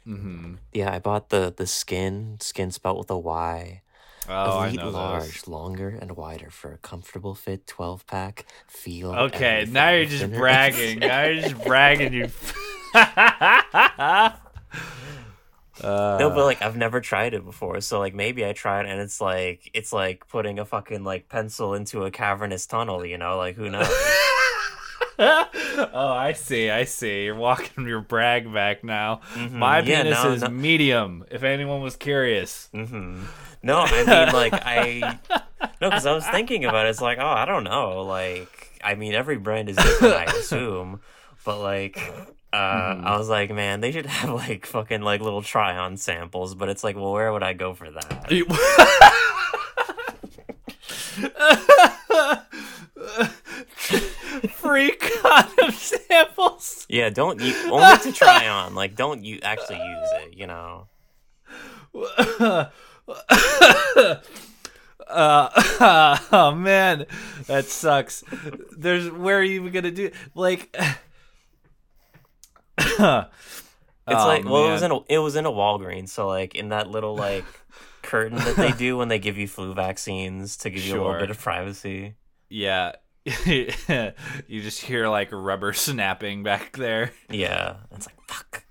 [0.07, 3.83] hmm Yeah, I bought the the skin, skin spelled with a Y.
[4.29, 5.49] Oh, I know large, those.
[5.49, 8.47] longer and wider for a comfortable fit 12 pack.
[8.69, 10.35] Feel Okay, now you're just thinner.
[10.35, 11.01] bragging.
[11.05, 12.13] now you're just bragging.
[12.13, 12.29] You.
[12.95, 14.31] Uh,
[16.19, 19.21] No, but like I've never tried it before, so like maybe I tried and it's
[19.21, 23.37] like it's like putting a fucking like pencil into a cavernous tunnel, you know?
[23.37, 23.89] Like who knows?
[25.19, 26.71] oh, I see.
[26.71, 27.25] I see.
[27.25, 29.21] You're walking your brag back now.
[29.37, 29.89] My Mm-hmm.
[29.89, 30.49] Yeah, penis no, is no.
[30.51, 31.25] medium.
[31.31, 32.69] If anyone was curious.
[32.73, 33.23] hmm
[33.63, 35.19] No, I mean like I
[35.81, 36.91] no, because I was thinking about it.
[36.91, 38.03] It's like oh, I don't know.
[38.03, 41.01] Like I mean, every brand is different, I assume,
[41.45, 41.99] but like.
[42.51, 43.07] Uh, Mm-hmm.
[43.07, 46.83] I was like, man, they should have like fucking like little try-on samples, but it's
[46.83, 48.31] like, well, where would I go for that?
[54.41, 56.87] Free condom samples.
[56.89, 60.87] Yeah, don't you only to try on, like, don't you actually use it, you know?
[61.95, 62.67] Uh,
[66.33, 67.07] oh man,
[67.47, 68.23] that sucks.
[68.77, 70.69] There's where are you even gonna do like?
[72.79, 73.01] it's It's
[74.07, 76.89] like well, it was in a it was in a Walgreens, so like in that
[76.89, 77.47] little like
[78.03, 81.19] curtain that they do when they give you flu vaccines to give you a little
[81.21, 82.15] bit of privacy.
[82.49, 82.93] yeah.
[84.47, 87.13] you just hear like rubber snapping back there.
[87.31, 88.65] Yeah, it's like fuck.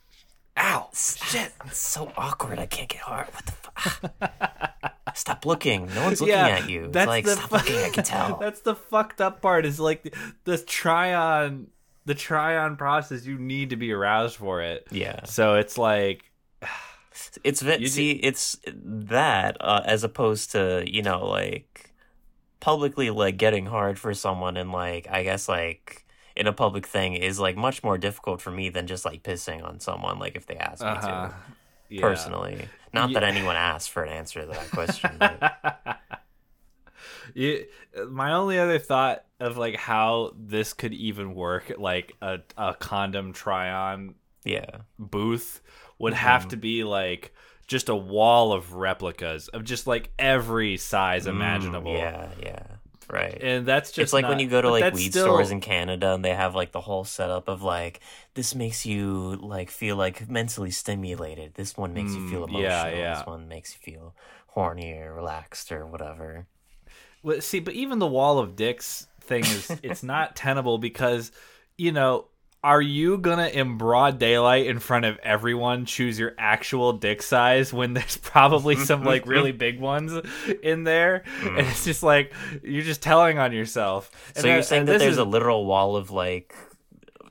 [0.58, 0.90] Ow!
[0.94, 1.54] Shit!
[1.66, 2.58] It's so awkward.
[2.58, 3.28] I can't get hard.
[3.28, 4.94] What the fuck?
[5.16, 5.88] Stop looking.
[5.94, 6.86] No one's looking at you.
[6.86, 7.78] It's like stop fu- looking.
[7.78, 8.38] I can tell.
[8.38, 9.66] that's the fucked up part.
[9.66, 10.12] Is like the,
[10.44, 11.68] the try on,
[12.06, 13.26] the try on process.
[13.26, 14.88] You need to be aroused for it.
[14.92, 15.26] Yeah.
[15.26, 16.32] So it's like,
[17.44, 21.87] It's see, it's that uh, as opposed to you know like
[22.60, 27.14] publicly like getting hard for someone and like I guess like in a public thing
[27.16, 30.46] is like much more difficult for me than just like pissing on someone like if
[30.46, 31.28] they ask me uh-huh.
[31.30, 31.34] to
[31.90, 32.02] Yeah.
[32.02, 32.68] personally.
[32.94, 35.12] Not that anyone asked for an answer to that question.
[35.20, 36.00] but-
[37.34, 37.66] You,
[38.10, 43.34] my only other thought of like how this could even work, like a, a condom
[43.34, 44.78] try on yeah.
[44.98, 45.62] booth,
[46.00, 46.24] would Mm-hmm.
[46.26, 47.34] have to be like
[47.68, 51.92] just a wall of replicas of just like every size imaginable.
[51.92, 52.64] Mm, yeah, yeah.
[53.10, 53.38] Right.
[53.42, 56.14] And that's just it's like when you go to like weed still- stores in Canada
[56.14, 58.02] and they have like the whole setup of like
[58.34, 61.54] this makes you like feel like mentally stimulated.
[61.54, 62.62] This one makes you feel Mm, emotional.
[62.62, 63.16] yeah, yeah.
[63.20, 64.16] This one makes you feel
[64.48, 66.48] horny or relaxed or whatever.
[67.24, 71.32] Well, see, but even the wall of dicks thing is it's not tenable because
[71.78, 72.28] you know.
[72.68, 77.72] Are you gonna in broad daylight in front of everyone choose your actual dick size
[77.72, 80.12] when there's probably some like really big ones
[80.62, 81.60] in there, and mm.
[81.60, 84.12] it's just like you're just telling on yourself.
[84.36, 86.54] And so you're saying that there's is a literal wall of like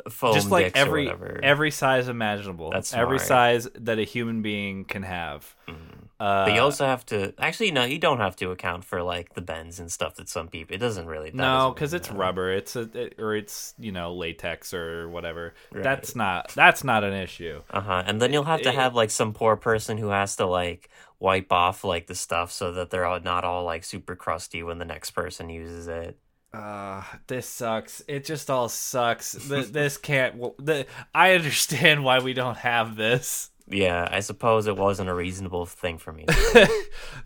[0.09, 1.41] foam just like dicks every or whatever.
[1.45, 2.71] every size imaginable.
[2.71, 5.55] That's every size that a human being can have.
[5.69, 6.06] Mm.
[6.19, 9.35] Uh, but you also have to actually no, you don't have to account for like
[9.35, 10.75] the bends and stuff that some people.
[10.75, 11.31] It doesn't really.
[11.31, 12.19] that no, because really it's matter.
[12.21, 12.53] rubber.
[12.53, 15.55] It's a it, or it's you know latex or whatever.
[15.73, 17.61] That's not that's not an issue.
[17.71, 18.03] Uh huh.
[18.07, 20.89] And then you'll have to it- have like some poor person who has to like
[21.19, 24.79] wipe off like the stuff so that they're all, not all like super crusty when
[24.79, 26.19] the next person uses it.
[26.53, 28.03] Uh, this sucks.
[28.09, 29.33] It just all sucks.
[29.33, 30.37] Th- this can't.
[30.65, 33.51] The, I understand why we don't have this.
[33.69, 36.25] Yeah, I suppose it wasn't a reasonable thing for me.
[36.27, 36.67] to do.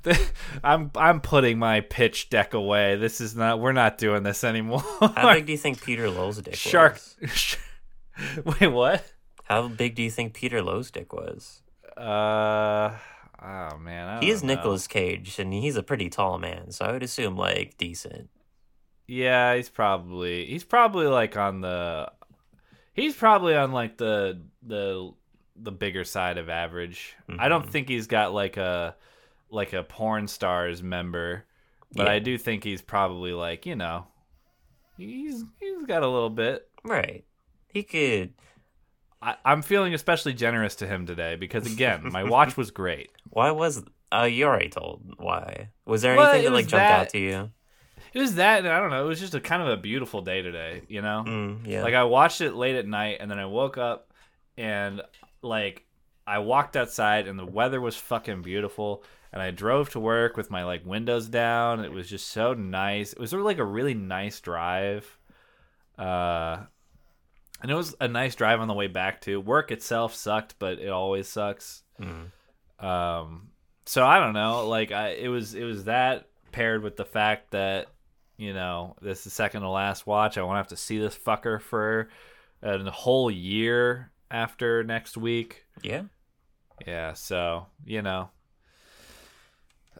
[0.05, 0.27] The-
[0.65, 2.97] I'm I'm putting my pitch deck away.
[2.97, 3.61] This is not.
[3.61, 4.81] We're not doing this anymore.
[5.01, 6.99] How big do you think Peter Loew's dick Shark.
[7.21, 7.57] was?
[8.61, 9.05] Wait, what?
[9.45, 11.61] How big do you think Peter Loew's dick was?
[11.97, 12.93] Uh,
[13.43, 14.43] oh man, He is.
[14.43, 18.31] Nicolas Cage, and he's a pretty tall man, so I would assume like decent.
[19.07, 22.11] Yeah, he's probably he's probably like on the
[22.95, 25.13] he's probably on like the the
[25.63, 27.15] the bigger side of average.
[27.39, 27.71] I don't Mhm.
[27.71, 28.97] think he's got like a
[29.51, 31.45] like a porn stars member,
[31.93, 32.13] but Yeah.
[32.13, 34.07] I do think he's probably like you know
[34.97, 36.69] he's he's got a little bit.
[36.85, 37.25] Right.
[37.69, 38.35] He could.
[39.23, 43.11] I, I'm feeling especially generous to him today because again, my watch was great.
[43.29, 43.85] Why was?
[44.13, 45.69] Uh, you already told why.
[45.85, 47.51] Was there Well, anything that like jumped that- out to you?
[48.13, 49.05] It was that, and I don't know.
[49.05, 51.23] It was just a kind of a beautiful day today, you know.
[51.25, 51.83] Mm, yeah.
[51.85, 54.13] Like I watched it late at night and then I woke up
[54.59, 55.01] and
[55.43, 55.85] like
[56.27, 60.51] I walked outside and the weather was fucking beautiful and I drove to work with
[60.51, 61.85] my like windows down.
[61.85, 63.13] It was just so nice.
[63.13, 65.19] It was like a really nice drive.
[65.99, 66.65] Uh
[67.63, 69.41] and it was a nice drive on the way back too.
[69.41, 71.83] Work itself sucked, but it always sucks.
[72.01, 72.31] Mm.
[72.85, 73.49] Um
[73.87, 77.53] so I don't know, like I it was it was that paired with the fact
[77.53, 77.89] that
[78.37, 80.39] you know, this is the second to last watch.
[80.39, 82.09] I won't have to see this fucker for
[82.63, 85.65] a whole year after next week.
[85.83, 86.03] Yeah.
[86.87, 88.31] Yeah, so you know,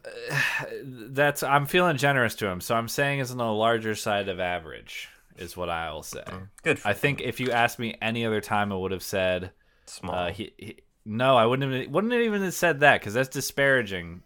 [0.83, 2.61] that's I'm feeling generous to him.
[2.61, 6.25] So I'm saying it's on the larger side of average, is what I will say.
[6.63, 6.79] Good.
[6.79, 9.53] For I think if you asked me any other time, I would have said
[9.87, 10.15] small.
[10.15, 11.91] uh, he, he, no, I wouldn't have.
[11.91, 14.23] Wouldn't have even have said that because that's disparaging,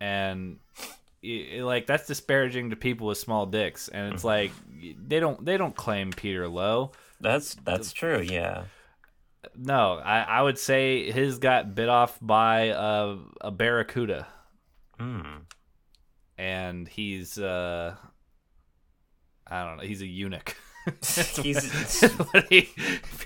[0.00, 0.58] and
[1.22, 3.88] like that's disparaging to people with small dicks.
[3.88, 4.52] And it's like
[5.06, 6.92] they don't they don't claim Peter Loew.
[7.20, 8.20] that's that's true.
[8.20, 8.64] Yeah.
[9.56, 14.26] No, I, I would say his got bit off by a, a barracuda,
[14.98, 15.22] Hmm.
[16.36, 17.94] and he's uh,
[19.46, 20.56] I don't know, he's a eunuch.
[21.42, 22.00] He's-
[22.48, 22.70] he-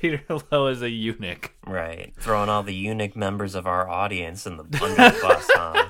[0.01, 1.53] Peter Loew is a eunuch.
[1.67, 2.13] Right.
[2.19, 5.89] Throwing all the eunuch members of our audience in the under the bus, huh?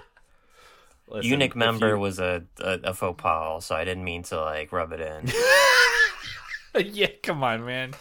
[1.08, 4.40] Listen, eunuch member you- was a, a a faux pas, so I didn't mean to
[4.40, 5.32] like rub it in.
[6.94, 7.94] yeah, come on, man.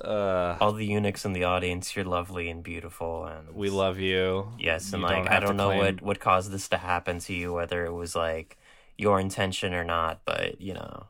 [0.00, 4.48] Uh, all the eunuchs in the audience, you're lovely and beautiful, and we love you.
[4.58, 6.76] Yes, and You like I have to don't know claim- what what caused this to
[6.78, 8.58] happen to you, whether it was like
[8.98, 11.06] your intention or not, but you know.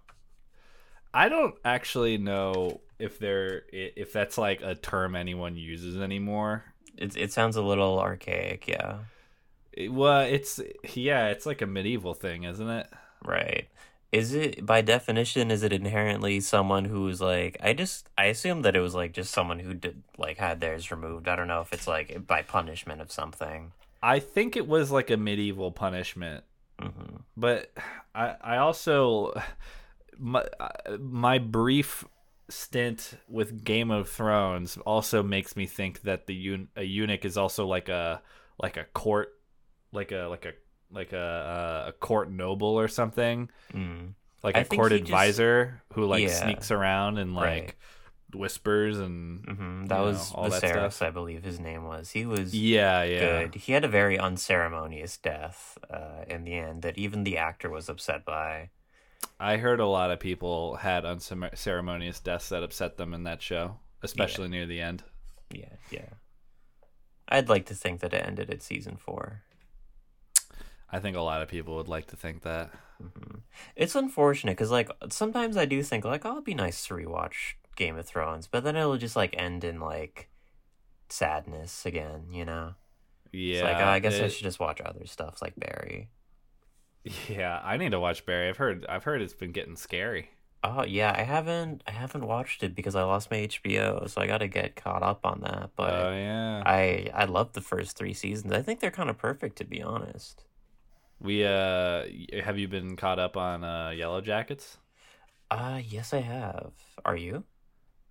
[1.13, 6.65] I don't actually know if there if that's like a term anyone uses anymore.
[6.97, 8.99] It it sounds a little archaic, yeah.
[9.73, 10.61] It- well, it's
[10.95, 12.87] yeah, it's like a medieval thing, isn't it?
[13.25, 13.69] Right.
[14.13, 15.51] Is it by definition?
[15.51, 17.57] Is it inherently someone who's like?
[17.63, 20.91] I just I assume that it was like just someone who did like had theirs
[20.91, 21.29] removed.
[21.29, 23.73] I don't know if it's like by punishment of something.
[24.03, 26.45] I think it was like a medieval punishment,
[26.81, 27.73] hmm but
[28.15, 29.33] I I also
[30.19, 30.45] my
[30.99, 32.05] my brief
[32.49, 37.37] stint with Game of Thrones also makes me think that the un- a eunuch is
[37.37, 38.23] also like a
[38.61, 39.35] like a court
[39.93, 40.53] like a like a
[40.93, 44.15] like a a court noble or something Mm.
[44.43, 46.29] like I a court he just- advisor who like Yeah.
[46.43, 47.75] sneaks around and like Right.
[48.35, 51.03] whispers and hmm you That know, was that Viserys, stuff.
[51.03, 52.11] I believe his name was.
[52.13, 53.55] He was yeah yeah good.
[53.57, 57.89] He had a very unceremonious death uh, in the end that even the actor was
[57.89, 58.71] upset by.
[59.39, 63.79] I heard a lot of people had unceremonious deaths that upset them in that show,
[64.03, 65.03] especially near the end.
[65.51, 66.09] Yeah, yeah.
[67.29, 69.43] I'd like to think that it ended at season four.
[70.93, 72.71] I think a lot of people would like to think that.
[73.03, 73.39] Mm-hmm.
[73.77, 77.55] It's unfortunate because, like, sometimes I do think, like, oh, it'd be nice to rewatch
[77.77, 80.29] Game of Thrones, but then it'll just, like, end in, like,
[81.09, 82.75] sadness again, you know?
[83.33, 86.11] Yeah, It's like, oh, I guess I should just watch other stuff like Barry.
[87.29, 88.49] Yeah, I need to watch Barry.
[88.49, 90.31] I've heard I've heard it's been getting scary.
[90.63, 94.27] Oh yeah, I haven't I haven't watched it because I lost my HBO, so I
[94.27, 95.71] got to get caught up on that.
[95.77, 98.53] But oh yeah, I I love the first three seasons.
[98.53, 100.45] I think they're kind of perfect to be honest.
[101.21, 102.05] We uh,
[102.43, 104.77] have you been caught up on uh Yellowjackets?
[105.51, 106.73] Uh yes, I have.
[107.05, 107.45] Are you?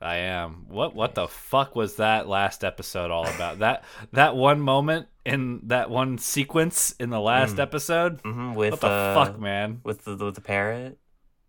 [0.02, 0.66] I am.
[0.70, 3.60] What what the fuck was that last episode all about?
[3.60, 3.84] that
[4.14, 7.62] that one moment in that one sequence in the last Mm.
[7.64, 8.22] episode.
[8.24, 9.82] Mm-hmm, with What the uh, fuck, man?
[9.84, 10.98] with the with the parrot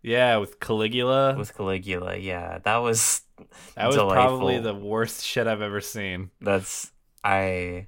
[0.01, 1.35] Yeah, with Caligula.
[1.37, 2.17] with Caligula.
[2.17, 3.21] Yeah, that was
[3.75, 6.31] that was probably the worst shit I've ever seen.
[6.41, 6.91] That's
[7.23, 7.87] I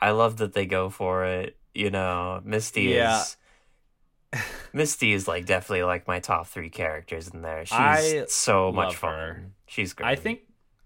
[0.00, 1.56] I love that they go for it.
[1.74, 3.20] You know, Misty Yeah.
[3.22, 3.36] is
[4.72, 7.64] Misty is like definitely like my top three characters in there.
[7.64, 9.12] She's I so much fun.
[9.12, 9.44] her.
[9.66, 10.08] She's great.
[10.08, 10.40] I think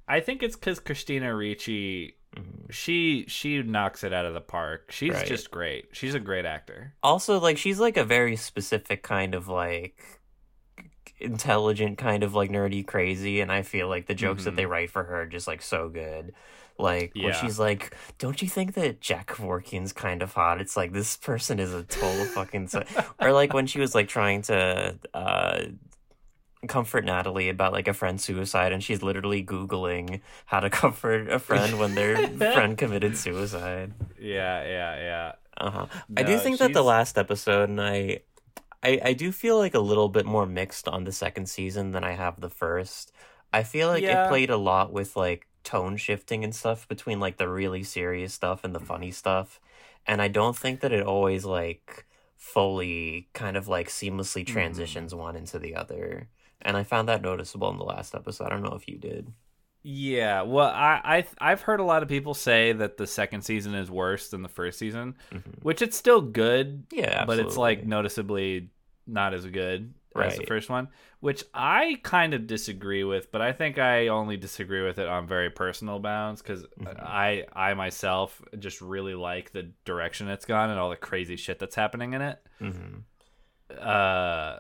[0.06, 2.70] I think it's because Christina Ricci Mhm.
[2.70, 4.90] she she knocks it out of the park.
[4.92, 5.26] She's Right.
[5.26, 5.88] just great.
[5.92, 6.94] She's a great actor.
[7.02, 9.98] also like she's like a very specific kind of like
[11.20, 14.56] intelligent kind of like nerdy crazy and I feel like the jokes that Mhm.
[14.56, 16.34] they write for her are just like so good.
[16.78, 17.32] Like when Yeah.
[17.32, 21.58] she's like, "Don't you think that Jack Kevorkian's kind of hot?" It's like this person
[21.58, 22.68] is a total fucking.
[22.68, 22.84] So-
[23.20, 25.60] or like when she was like trying to uh,
[26.66, 31.38] comfort Natalie about like a friend's suicide, and she's literally googling how to comfort a
[31.38, 33.92] friend when their friend committed suicide.
[34.20, 35.32] Yeah, yeah, yeah.
[35.56, 35.86] Uh-huh.
[36.16, 38.20] I do No, think that the last episode, and I,
[38.82, 42.04] I, I do feel like a little bit more mixed on the second season than
[42.04, 43.10] I have the first.
[43.52, 44.26] I feel like Yeah.
[44.26, 48.32] it played a lot with like tone shifting and stuff between like the really serious
[48.34, 49.60] stuff and the funny stuff,
[50.06, 52.06] and I don't think that it always like
[52.36, 54.52] fully kind of like seamlessly Mm-hmm.
[54.52, 56.28] transitions one into the other.
[56.62, 58.46] And I found that noticeable in the last episode.
[58.46, 59.32] I don't know if you did.
[59.82, 61.00] Yeah, well, I,
[61.40, 64.42] I I've heard a lot of people say that the second season is worse than
[64.42, 65.62] the first season, Mhm.
[65.62, 68.70] which it's still good, Yeah, but it's like noticeably
[69.06, 70.88] not as good as the first one,
[71.20, 73.30] which I kind of disagree with.
[73.32, 77.00] But I think I only disagree with it on very personal bounds because Mhm.
[77.02, 81.58] I I myself just really like the direction it's gone and all the crazy shit
[81.58, 82.38] that's happening in it.
[82.60, 83.02] Mhm.
[83.78, 84.58] Uh,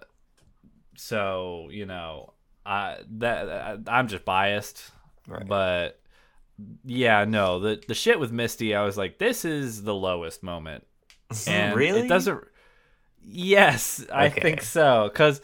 [0.96, 2.32] so you know,
[2.66, 4.90] I that I'm just biased.
[5.26, 5.46] Right.
[5.46, 6.00] But
[6.84, 10.84] yeah, no, the the shit with Misty, I was like, this is the lowest moment.
[11.46, 12.00] And really?
[12.02, 12.42] it doesn't
[13.22, 14.40] Yes, I Okay.
[14.40, 15.40] think so cuz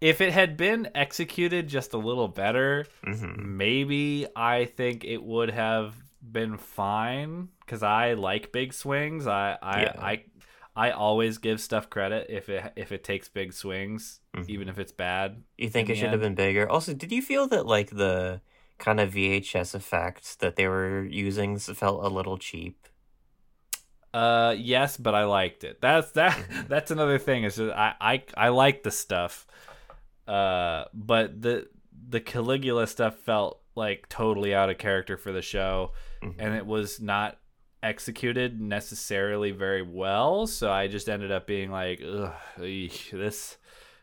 [0.00, 3.36] if it had been executed just a little better, Mhm.
[3.36, 9.26] maybe I think it would have been fine cuz I like big swings.
[9.26, 9.92] I I Yeah.
[9.98, 10.24] I
[10.76, 14.48] I always give stuff credit if it if it takes big swings, Mhm.
[14.48, 15.42] even if it's bad.
[15.58, 16.68] You think it should have been bigger?
[16.68, 18.40] Also, did you feel that like the
[18.78, 22.86] kind of VHS effect that they were using felt a little cheap?
[24.12, 25.80] Uh, yes, but I liked it.
[25.80, 26.38] That's that.
[26.68, 27.44] That's another thing.
[27.44, 29.46] Is I I I like the stuff.
[30.26, 31.68] Uh, but the
[32.08, 35.92] the Caligula stuff felt like totally out of character for the show,
[36.22, 36.34] Mhm.
[36.38, 37.38] and it was not
[37.82, 40.46] executed necessarily very well.
[40.46, 43.56] So I just ended up being like, Ugh, eesh, this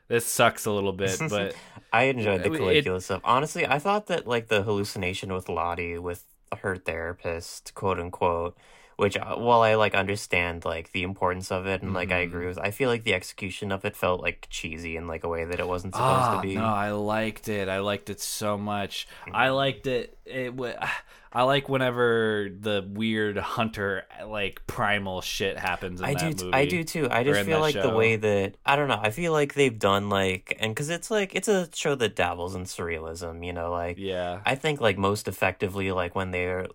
[0.07, 1.19] this sucks a little bit.
[1.29, 1.53] But
[1.91, 3.21] I enjoyed the It- Caligula stuff.
[3.23, 6.23] Honestly, I thought that like the hallucination with Lottie with
[6.61, 8.57] her therapist, quote unquote,
[8.97, 12.35] which uh, while I like understand like the importance of it and like I Mm-hmm.
[12.35, 15.29] agree with, I feel like the execution of it felt like cheesy in like a
[15.29, 16.55] way that it wasn't supposed Ah, to be.
[16.55, 17.69] no, I liked it.
[17.69, 19.07] I liked it so much.
[19.21, 19.35] Mm-hmm.
[19.35, 20.17] I liked it.
[20.25, 20.53] It
[21.33, 26.49] I like whenever the weird hunter like primal shit happens in I that do, t-.
[26.53, 27.07] I do too.
[27.11, 28.99] I just feel like the way that I don't know.
[28.99, 32.55] I feel like they've done like, and because it's like it's a show that dabbles
[32.55, 33.45] in surrealism.
[33.45, 34.39] You know, like Yeah.
[34.45, 36.67] I think like most effectively, like when they're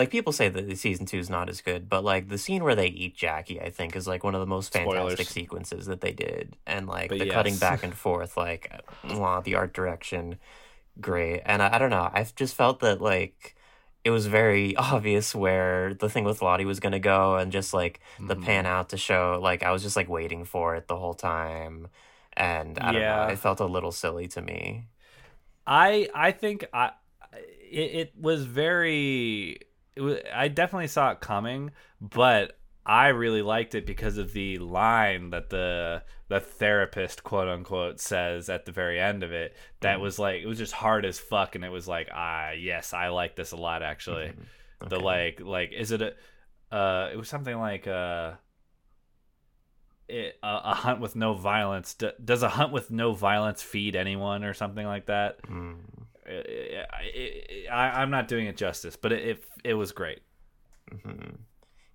[0.00, 2.64] like people say that the season two is not as good, but like the scene
[2.64, 5.30] where they eat Jackie, I think is like one of the most fantastic Spoilers.
[5.30, 8.72] sequences that they did, and like But the cutting back and forth, like
[9.08, 10.38] wow, the art direction,
[11.00, 11.42] great.
[11.46, 13.56] And I, I don't know, I've just felt that like
[14.04, 18.00] it was very obvious where the thing with Lottie was gonna go, and just like
[18.28, 18.36] the Mhm.
[18.36, 21.88] pan out to show, like I was just like waiting for it the whole time,
[22.34, 23.08] and I don't Yeah.
[23.08, 24.88] know, it felt a little silly to me.
[25.66, 26.92] I I think I
[27.70, 29.60] it, it was very
[29.98, 35.30] was, I definitely saw it coming, but I really liked it because of the line
[35.30, 39.56] that the the therapist quote unquote says at the very end of it.
[39.80, 42.92] That was like it was just hard as fuck, and it was like ah yes
[42.92, 44.32] I like this a lot actually.
[44.78, 45.04] The Okay.
[45.04, 46.14] like like is it a
[46.74, 48.32] uh it was something like uh
[50.08, 53.94] it, a, a hunt with no violence D- does a hunt with no violence feed
[53.94, 55.76] anyone or something like that Mm.
[56.30, 60.20] I, I, I, I'm not doing it justice, but it it, was great.
[61.02, 61.36] hmm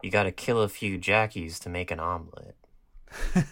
[0.03, 2.55] You got to kill a few jackies to make an omelet.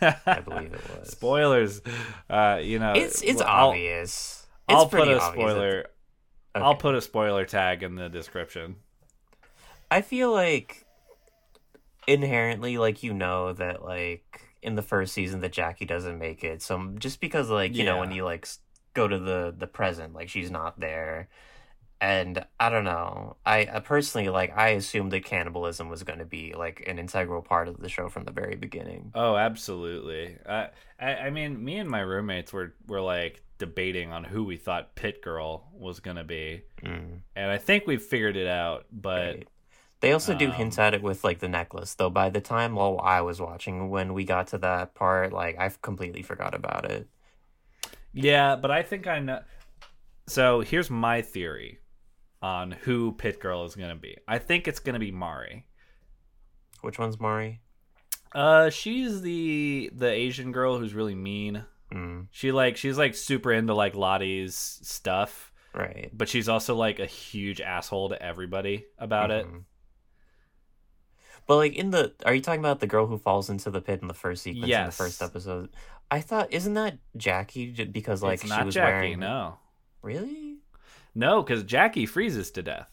[0.01, 1.09] I believe it was.
[1.11, 1.81] Spoilers,
[2.29, 4.45] uh, you know, It's it's I'll- obvious.
[4.67, 5.79] I'll, it's put pretty a spoiler.
[6.55, 6.63] Okay.
[6.65, 8.75] I'll put a spoiler tag in the description.
[9.89, 10.86] I feel like
[12.07, 16.61] inherently, like you know that like in the first season that Jackie doesn't make it.
[16.61, 18.17] So just because like you know when Yeah.
[18.17, 18.47] you like
[18.93, 21.29] go to the the present, like she's not there.
[22.01, 23.37] And I don't know.
[23.45, 24.55] I, I personally like.
[24.57, 28.09] I assumed that cannibalism was going to be like an integral part of the show
[28.09, 29.13] from the very beginning.
[29.15, 30.37] Oh, absolutely.
[30.47, 30.69] I,
[30.99, 34.95] I, I mean, me and my roommates were were like debating on who we thought
[34.95, 38.85] Pit Girl was gonna be, Mm, and I think we figured it out.
[38.91, 39.47] But right.
[40.01, 42.09] They also do um, hint at it with like the necklace, though.
[42.09, 45.81] By the time while I was watching, when we got to that part, like I've
[45.81, 47.07] completely forgot about it.
[48.14, 49.41] Yeah, but I think I know.
[50.28, 51.80] So here's my theory
[52.41, 54.18] on who Pit Girl is gonna be.
[54.28, 55.66] I think it's gonna be Mari.
[56.82, 57.61] Which one's Mari?
[58.34, 61.66] Uh, she's the the Asian girl who's really mean.
[61.91, 66.09] Mm, She like she's like super into like Lottie's stuff, right.
[66.14, 69.45] but she's also like a huge asshole to everybody about it.
[69.45, 69.64] Mhm.
[71.45, 74.01] But like in the, are you talking about the girl who falls into the pit
[74.01, 75.70] in the first sequence in the first episode?
[76.14, 77.72] I thought, isn't that Jackie?
[77.86, 79.20] Because like it's she was Jackie, wearing.
[79.20, 79.57] no,
[80.03, 80.57] Really?
[81.16, 82.91] no, because Jackie freezes to death.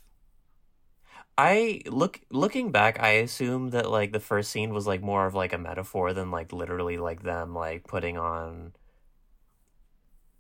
[1.36, 5.34] I look looking back, I assume that like the first scene was like more of
[5.34, 8.72] like a metaphor than like literally like them like putting on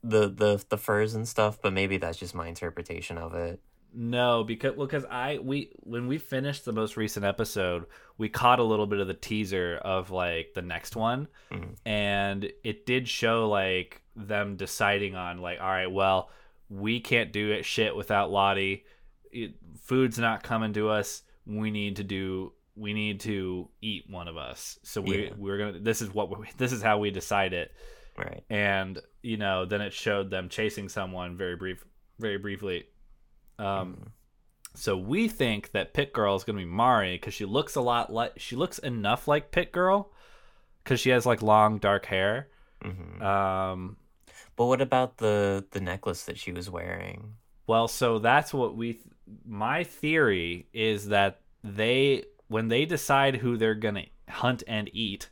[0.02, 1.60] the the the furs and stuff.
[1.60, 3.60] But maybe that's just my interpretation of it.
[3.92, 7.86] No, because well, because I we when we finished the most recent episode,
[8.18, 11.76] we caught a little bit of the teaser of like the next one, Mhm.
[11.84, 16.30] and it did show like them deciding on like, all right, well,
[16.68, 18.84] we can't do it shit without Lottie.
[19.32, 21.22] It, food's not coming to us.
[21.46, 22.52] We need to do.
[22.76, 24.78] We need to eat one of us.
[24.84, 25.30] So we Yeah.
[25.36, 25.80] we're gonna.
[25.80, 27.72] This is what we, this is how we decide it
[28.16, 28.42] Right.
[28.50, 31.84] and you know then it showed them chasing someone very brief
[32.18, 32.84] very briefly
[33.60, 34.06] um Mm-hmm.
[34.74, 37.80] so we think that pit girl is going to be mari because she looks a
[37.80, 40.12] lot like she looks enough like pit girl
[40.82, 42.48] because she has like long dark hair
[42.82, 43.96] hmm um
[44.56, 47.34] But what about the the necklace that she was wearing?
[47.66, 49.00] well so that's what we
[49.46, 55.28] my theory is that they when they decide who they're going to hunt and eat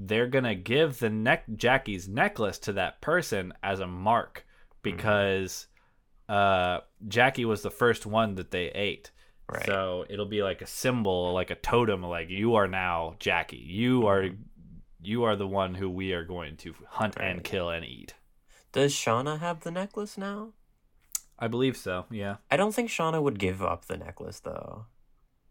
[0.00, 4.46] they're gonna give the neck Jackie's necklace to that person as a mark
[4.82, 5.66] because
[6.28, 9.10] uh, Jackie was the first one that they ate.
[9.50, 9.64] Right.
[9.64, 13.56] So it'll be like a symbol, like a totem, like you are now Jackie.
[13.56, 14.28] You are
[15.00, 18.14] you are the one who we are going to hunt and kill and eat.
[18.72, 20.52] Does Shauna have the necklace now?
[21.38, 22.04] I believe so.
[22.10, 22.36] Yeah.
[22.50, 24.86] I don't think Shauna would give up the necklace though.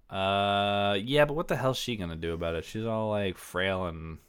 [0.10, 2.66] Uh, yeah, but what the hell's she gonna do about it?
[2.66, 4.20] She's all like frail and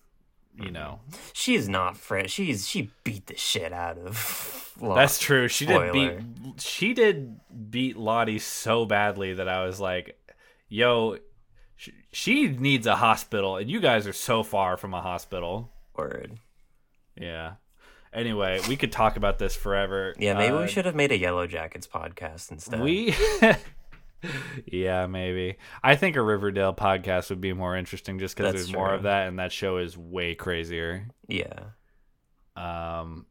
[0.62, 1.00] you know.
[1.32, 2.30] She's not fresh.
[2.32, 4.72] She's she beat the shit out of.
[4.80, 5.48] Lo- That's true.
[5.48, 6.12] She did beat.
[6.60, 7.40] She did
[7.70, 10.16] beat Lottie so badly that I was like,
[10.68, 11.16] "Yo,
[11.76, 16.38] sh- she needs a hospital, and you guys are so far from a hospital." Word.
[17.16, 17.54] Yeah.
[18.12, 20.14] Anyway, we could talk about this forever.
[20.18, 22.80] Yeah, maybe Uh, we should have made a Yellowjackets podcast instead.
[22.80, 23.14] We
[24.66, 25.56] yeah, maybe.
[25.82, 29.28] I think a Riverdale podcast would be more interesting just because there's more of that,
[29.28, 31.08] and that show is way crazier.
[31.28, 31.60] Yeah.
[32.56, 33.26] Um,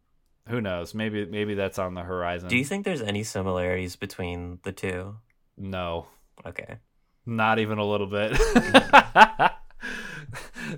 [0.47, 0.93] who knows?
[0.93, 2.47] Maybe maybe that's on the horizon.
[2.49, 5.15] Do you think there's any similarities between the two?
[5.57, 6.07] No,
[6.45, 6.77] Okay.
[7.25, 8.31] not even a little bit.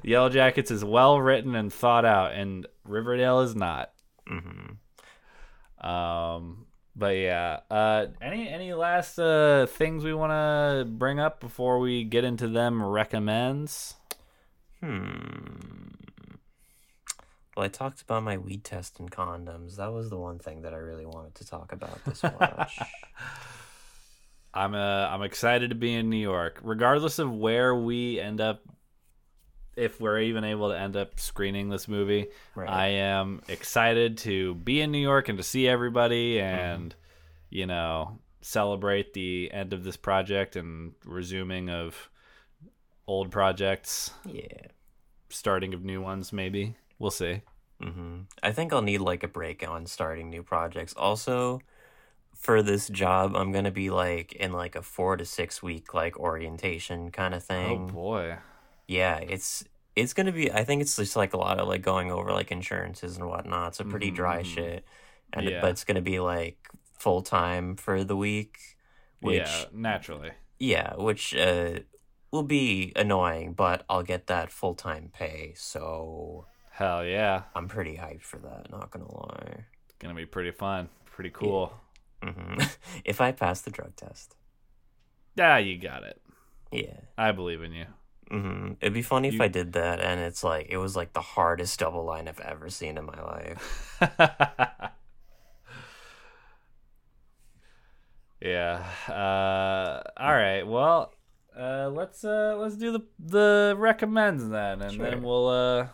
[0.04, 3.92] Yellowjackets is well written and thought out, and Riverdale is not.
[4.28, 4.74] hmm
[5.86, 6.66] Um,
[6.96, 7.60] but yeah.
[7.70, 12.48] Uh, any any last uh things we want to bring up before we get into
[12.48, 13.96] them recommends?
[14.82, 15.90] Hmm.
[17.56, 19.76] Well, I talked about my weed test and condoms.
[19.76, 22.80] That was the one thing that I really wanted to talk about this watch.
[24.54, 28.62] I'm uh I'm excited to be in New York, regardless of where we end up.
[29.80, 32.70] If we're even able to end up screening this movie, Right.
[32.70, 36.94] I am excited to be in New York and to see everybody and
[37.50, 42.10] you know celebrate the end of this project and resuming of
[43.08, 44.68] old projects, yeah.
[45.30, 46.32] starting of new ones.
[46.32, 47.42] Maybe we'll see.
[47.82, 50.94] hmm I think I'll need like a break on starting new projects.
[50.96, 51.62] Also,
[52.36, 56.18] for this job, I'm gonna be like in like a four to six week like
[56.20, 57.66] orientation kind of thing.
[57.66, 57.88] Oh thing.
[57.88, 58.38] boy.
[58.90, 59.64] Yeah, it's
[59.96, 60.52] it's gonna be.
[60.52, 63.76] I think it's just like a lot of like going over like insurances and whatnot.
[63.76, 64.46] So pretty dry Mhm.
[64.56, 64.86] shit,
[65.34, 65.62] and Yeah.
[65.62, 66.58] but it's gonna be like
[66.98, 68.58] full time for the week,
[69.22, 70.32] which yeah, naturally.
[70.58, 71.80] yeah, which uh
[72.32, 75.54] will be annoying, but I'll get that full time pay.
[75.56, 77.44] So Hell yeah.
[77.56, 78.72] I'm pretty hyped for that.
[78.72, 79.66] Not gonna lie.
[79.86, 80.90] It's gonna be pretty fun.
[81.06, 81.74] Pretty cool.
[82.24, 82.58] hmm
[83.06, 84.36] if I pass the drug test,
[85.36, 86.22] Yeah, you got it.
[86.72, 87.02] yeah.
[87.18, 87.86] I believe in you.
[88.32, 91.22] Hmm It'd be funny if I did that, and it's like it was like the
[91.22, 93.98] hardest double line I've ever seen in my life.
[98.42, 98.84] yeah.
[99.08, 100.64] Uh, all right.
[100.64, 101.14] Well,
[101.58, 105.10] uh, let's uh, let's do the the recommends then, and Sure.
[105.10, 105.88] then we'll uh,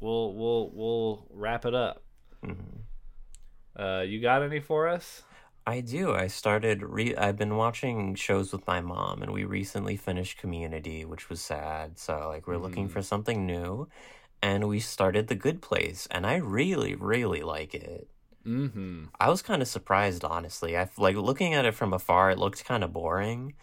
[0.00, 2.02] we'll we'll we'll wrap it up.
[2.44, 2.52] hmm
[3.78, 5.22] Uh, you got any for us?
[5.66, 6.12] I do.
[6.14, 11.04] I started re I've been watching shows with my mom and we recently finished Community,
[11.04, 11.98] which was sad.
[11.98, 12.88] So like we're looking Mhm.
[12.88, 13.88] for something new
[14.42, 18.10] and we started The Good Place and I really really like it.
[18.44, 19.06] Mm-hmm.
[19.18, 20.76] I was kind of surprised honestly.
[20.76, 23.54] I like looking at it from afar it looked kind of boring,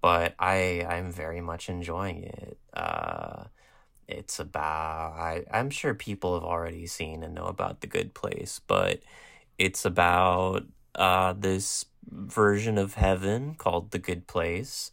[0.00, 2.58] but I I'm very much enjoying it.
[2.72, 3.44] Uh
[4.08, 8.60] it's about I I'm sure people have already seen and know about The Good Place,
[8.66, 9.02] but
[9.58, 14.90] it's about uh this version of heaven called the good place.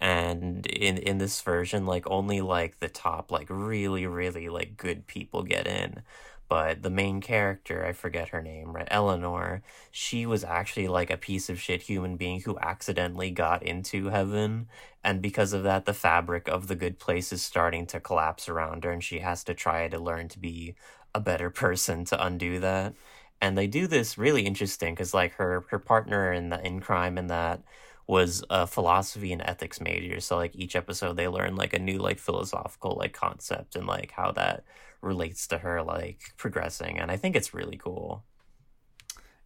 [0.00, 5.06] And in in this version like only like the top like really really like good
[5.06, 6.02] people get in.
[6.48, 11.16] But the main character i forget her name right eleanor she was actually like a
[11.16, 14.68] piece of shit human being who accidentally got into heaven.
[15.02, 18.84] And because of that the fabric of the good place is starting to collapse around
[18.84, 20.74] her and she has to try to learn to be
[21.14, 22.94] a better person to undo that
[23.40, 27.18] and they do this really interesting because like her her partner in the in crime
[27.18, 27.62] and that
[28.06, 30.20] was a philosophy and ethics major.
[30.20, 34.12] So like each episode they learn like a new like philosophical like concept and like
[34.12, 34.64] how that
[35.02, 36.98] relates to her like progressing.
[36.98, 38.24] And i think it's really cool.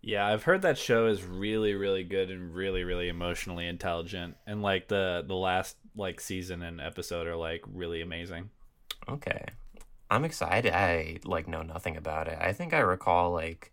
[0.03, 4.62] Yeah, I've heard that show is really, really good and really, really emotionally intelligent, and
[4.62, 8.51] like the the last like season and episode are like really amazing.
[9.09, 9.45] okay.
[10.11, 10.72] I'm excited.
[10.72, 12.38] I like know nothing about it.
[12.41, 13.72] I think i recall like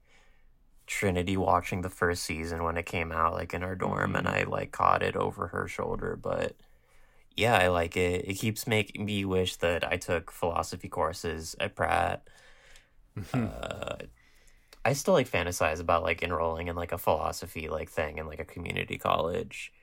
[0.87, 4.43] trinity watching the first season when it came out like in our dorm and i
[4.43, 6.55] like caught it over her shoulder but
[7.35, 8.27] yeah i like it.
[8.27, 12.27] It keeps making me wish that i took philosophy courses at pratt.
[13.33, 13.97] Uh,
[14.85, 18.39] i still like fantasize about like enrolling in like a philosophy like thing in like
[18.39, 19.73] a community college.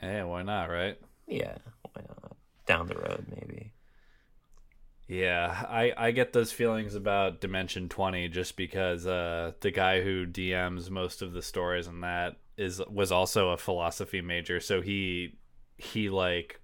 [0.00, 0.98] Hey, why not, right?
[1.28, 2.36] yeah why not?
[2.66, 3.72] Down the road maybe
[5.12, 10.26] Yeah, I I get those feelings about Dimension 20 just because uh the guy who
[10.26, 15.36] DMs most of the stories and that is was also a philosophy major, so he
[15.76, 16.60] he like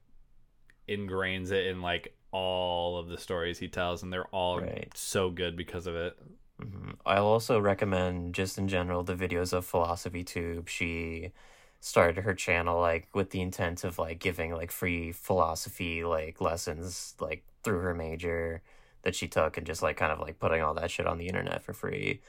[0.88, 4.90] ingrains it in like all of the stories he tells and they're all Right.
[4.94, 6.18] so good because of it.
[6.60, 10.68] hmm I'll also recommend, just in general, the videos of Philosophy Tube.
[10.68, 11.32] She
[11.80, 17.14] started her channel like with the intent of like giving like free philosophy like lessons
[17.20, 18.62] like through her major
[19.02, 21.26] that she took and just like kind of like putting all that shit on the
[21.26, 22.20] internet for free.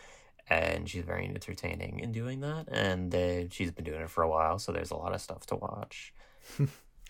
[0.50, 4.30] And she's very entertaining in doing that, and uh, she's been doing it for a
[4.30, 6.14] while, so there's a lot of stuff to watch.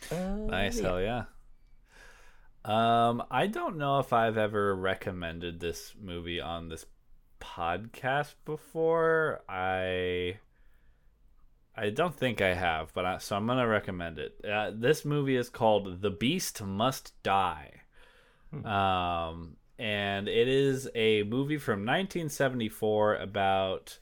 [0.10, 0.16] Uh,
[0.48, 0.84] Nice, yeah.
[0.84, 1.24] hell yeah.
[2.64, 6.86] Um, I don't know if I've ever recommended this movie on this
[7.42, 9.42] podcast before.
[9.50, 10.40] I
[11.76, 14.40] I don't think I have, but I, so I'm gonna recommend it.
[14.44, 17.79] Uh, this movie is called "The Beast Must Die,"
[18.66, 23.98] um, and it is a movie from 1974 about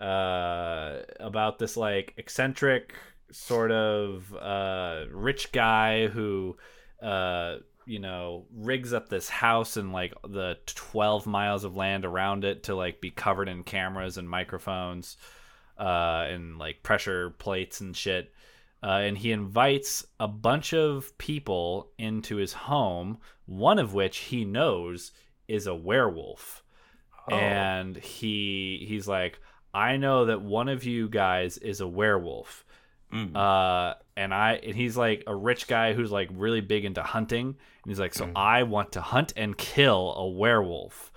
[0.00, 2.94] uh, about this like eccentric
[3.32, 6.56] sort of uh, rich guy who
[7.02, 7.56] uh,
[7.86, 12.64] you know rigs up this house and like the 12 miles of land around it
[12.64, 15.16] to like be covered in cameras and microphones
[15.78, 18.32] uh, and like pressure plates and shit.
[18.82, 24.44] Uh, and he invites a bunch of people into his home, one of which he
[24.44, 25.12] knows
[25.48, 26.62] is a werewolf.
[27.30, 29.40] And he he's like,
[29.74, 32.64] I know that one of you guys is a werewolf.
[33.36, 37.46] Uh, and I and he's like a rich guy who's like really big into hunting,
[37.46, 41.12] and he's like, so I want to hunt and kill a werewolf.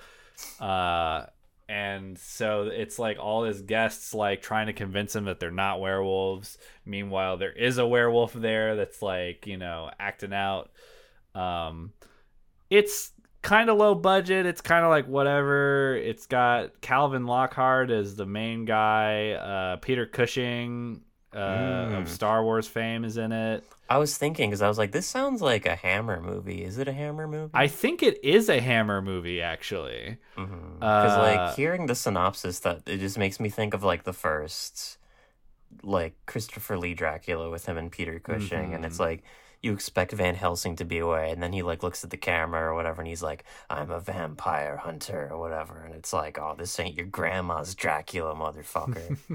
[0.60, 1.26] Uh,
[1.68, 5.80] and so it's like all his guests like trying to convince him that they're not
[5.80, 6.58] werewolves.
[6.86, 10.72] Meanwhile, there is a werewolf there that's like you know acting out.
[11.36, 11.94] Um,
[12.70, 13.12] it's
[13.42, 14.46] kind of low budget.
[14.46, 15.96] It's kind of like whatever.
[15.96, 19.32] It's got Calvin Lockhart as the main guy.
[19.32, 21.02] Uh, Peter Cushing
[21.34, 21.38] uh,
[22.00, 23.64] of Star Wars fame is in it.
[23.90, 26.64] I was thinking because I was like, this sounds like a Hammer movie.
[26.64, 27.52] Is it a Hammer movie?
[27.56, 30.18] I think it is a Hammer movie, actually.
[30.36, 34.14] Because Uh, like hearing the synopsis, that it just makes me think of like the
[34.14, 34.98] first,
[35.82, 39.24] like Christopher Lee Dracula with him and Peter Cushing, and it's like
[39.62, 42.62] you expect Van Helsing to be away, and then he like looks at the camera
[42.62, 46.56] or whatever, and he's like, "I'm a vampire hunter" or whatever, and it's like, "Oh,
[46.58, 49.18] this ain't your grandma's Dracula, motherfucker."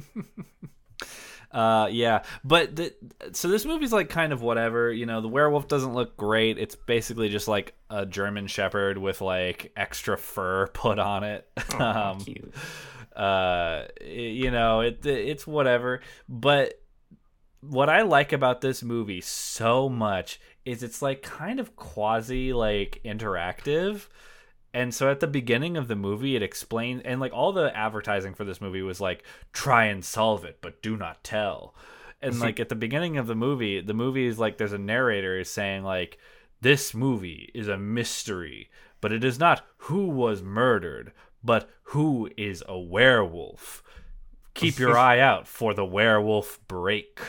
[1.54, 2.92] Uh, yeah, but the,
[3.30, 4.92] so this movie's like kind of whatever.
[4.92, 6.58] You know, the werewolf doesn't look great.
[6.58, 11.48] It's basically just like a German Shepherd with like extra fur put on it.
[11.78, 12.52] um, Cute.
[13.14, 16.00] uh, you know, it it's whatever.
[16.28, 16.80] But
[17.68, 23.00] what I like about this movie so much is it's like kind of quasi like
[23.04, 24.08] interactive.
[24.72, 28.34] And so at the beginning of the movie, it explains, and like all the advertising
[28.34, 31.74] for this movie was like, try and solve it, but do not tell.
[32.20, 35.38] And like at the beginning of the movie, the movie is like, there's a narrator
[35.38, 36.18] is saying, like,
[36.60, 41.12] this movie is a mystery, but it is not who was murdered,
[41.42, 43.82] but who is a werewolf.
[44.54, 47.20] Keep your eye out for the werewolf break.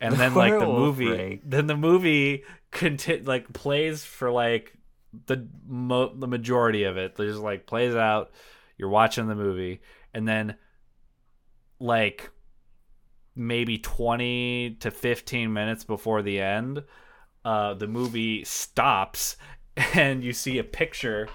[0.00, 1.40] And then like the movie, break.
[1.44, 4.76] then the movie conti- like plays for like
[5.26, 7.16] the mo- the majority of it.
[7.16, 8.30] They just like plays out.
[8.78, 9.80] You're watching the movie,
[10.12, 10.56] and then
[11.78, 12.30] like
[13.34, 16.82] maybe 20 to 15 minutes before the end,
[17.44, 19.36] uh, the movie stops,
[19.94, 21.28] and you see a picture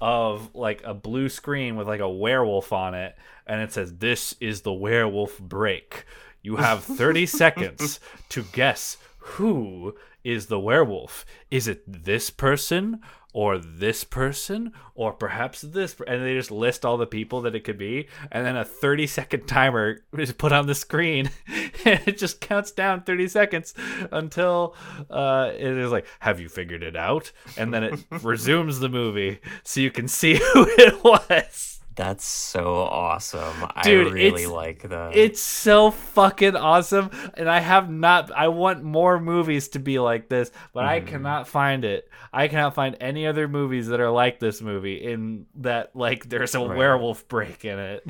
[0.00, 3.16] of like a blue screen with like a werewolf on it,
[3.46, 6.04] and it says, "This is the werewolf break."
[6.48, 9.94] You have 30 seconds to guess who
[10.24, 11.26] is the werewolf.
[11.50, 13.00] Is it this person
[13.34, 15.92] or this person or perhaps this?
[15.92, 18.64] per- And they just list all the people that it could be, and then a
[18.64, 21.28] 30 second timer is put on the screen,
[21.84, 23.74] and it just counts down 30 seconds
[24.10, 24.74] until
[25.10, 29.40] uh, it is like, "Have you figured it out?" And then it resumes the movie,
[29.64, 31.74] so you can see who it was.
[31.98, 33.66] That's so awesome.
[33.82, 35.16] Dude, I really like that.
[35.16, 38.30] It's so fucking awesome, and I have not.
[38.30, 41.08] I want more movies to be like this, but I mm-hmm.
[41.08, 42.08] cannot find it.
[42.32, 45.02] I cannot find any other movies that are like this movie.
[45.10, 46.78] In that, like, there's a Right.
[46.78, 48.06] werewolf break in it.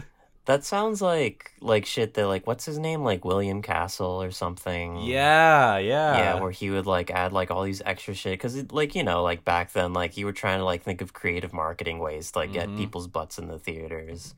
[0.49, 4.97] That sounds like like shit that like what's his name like William Castle or something.
[5.03, 8.95] Yeah, yeah, Yeah, where he would like add like all these extra shit because like
[8.95, 11.99] you know like back then like you were trying to like think of creative marketing
[11.99, 14.35] ways to like get people's butts in the theaters.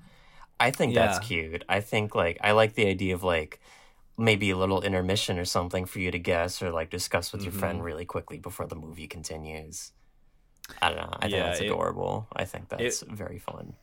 [0.59, 1.27] I think that's Mm-hmm.
[1.29, 1.65] Cute.
[1.69, 3.61] I think like I like the idea of like
[4.19, 7.53] maybe a little intermission or something for you to guess or like discuss with your
[7.53, 7.61] Mm-hmm.
[7.61, 9.93] friend really quickly before the movie continues.
[10.83, 11.13] I don't know.
[11.19, 12.27] I think Yeah, that's it- adorable.
[12.35, 13.75] I think that's very fun.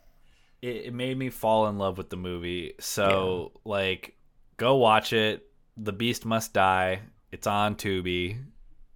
[0.61, 2.73] It, it made me fall in love with the movie.
[2.79, 4.15] So like,
[4.57, 5.43] go watch it.
[5.77, 6.99] The Beast Must Die.
[7.31, 8.43] It's on Tubi.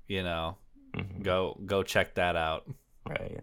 [0.08, 0.58] You know,
[0.96, 1.24] Mhm.
[1.24, 2.70] go go check that out.
[3.08, 3.42] Right.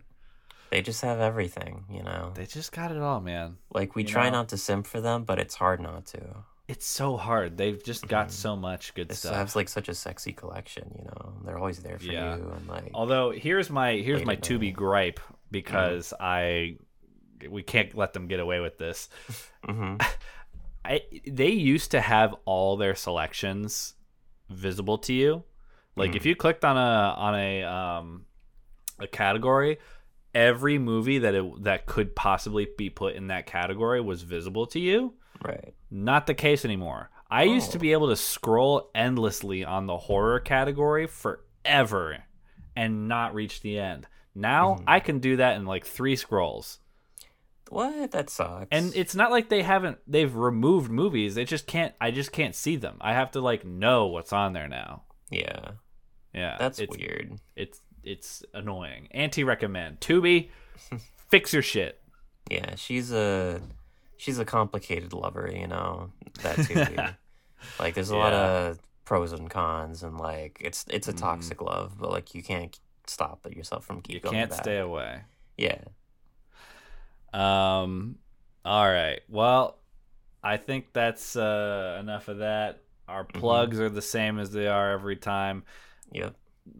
[0.70, 2.32] They just have everything, you know.
[2.34, 3.56] They just got it all, man.
[3.72, 4.38] Like we you try know?
[4.38, 6.44] not to simp for them, but it's hard not to.
[6.68, 7.56] It's so hard.
[7.56, 9.34] They've just got so much good stuff.
[9.34, 11.32] has like such a sexy collection, you know.
[11.44, 12.36] They're always there for Yeah.
[12.36, 16.76] you and like Although here's my here's my Tubi gripe because I
[17.48, 19.08] we can't let them get away with this.
[19.66, 20.00] Mhm.
[20.84, 23.94] I they used to have all their selections
[24.48, 25.44] visible to you.
[25.96, 28.24] Like if you clicked on a on a um
[29.00, 29.78] a category,
[30.34, 34.78] every movie that it that could possibly be put in that category was visible to
[34.78, 35.14] you.
[35.44, 35.74] right.
[35.90, 37.10] Not the case anymore.
[37.30, 37.80] I used to Oh.
[37.80, 42.24] be able to scroll endlessly on the horror category forever
[42.76, 44.06] and not reach the end.
[44.34, 44.84] Now Mm-hmm.
[44.86, 46.78] I can do that in like three scrolls.
[47.70, 48.10] What?
[48.12, 48.68] That sucks.
[48.70, 51.34] And it's not like they haven't they've removed movies.
[51.34, 52.96] They just can't I just can't see them.
[53.00, 55.02] I have to like know what's on there now.
[55.30, 55.72] yeah,
[56.32, 56.56] Yeah.
[56.58, 57.38] that's it's, weird.
[57.56, 59.08] It's it's annoying.
[59.10, 60.00] Anti recommend.
[60.00, 60.48] Tubi,
[61.28, 62.00] fix your shit.
[62.50, 63.60] Yeah, she's a
[64.16, 66.10] she's a complicated lover, you know.
[66.42, 66.96] That too.
[67.78, 71.20] like, there's a lot of pros and cons, and like it's it's a mm-hmm.
[71.20, 74.60] toxic love, but like you can't stop yourself from keep You can't back.
[74.60, 75.22] stay away.
[75.56, 75.80] Yeah,
[77.32, 78.16] Um.
[78.64, 79.20] All right.
[79.28, 79.78] Well,
[80.42, 82.80] I think that's uh, enough of that.
[83.08, 83.40] Our Mm-hmm.
[83.40, 85.64] plugs are the same as they are every time.
[86.12, 86.30] Yeah.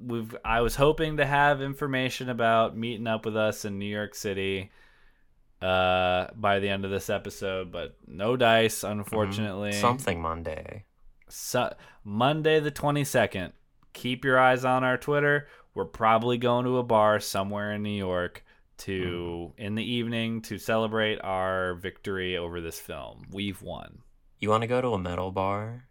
[0.05, 0.36] We've.
[0.44, 4.70] I was hoping to have information about meeting up with us in New York City
[5.61, 10.84] uh by the end of this episode but no dice unfortunately Something Monday.
[11.28, 11.74] so,
[12.05, 13.51] monday the 22nd
[13.92, 17.90] keep your eyes on our twitter we're probably going to a bar somewhere in new
[17.90, 18.44] york
[18.79, 23.24] to in the evening to celebrate our victory over this film.
[23.31, 23.99] We've won.
[24.39, 25.85] You want to go to a metal bar?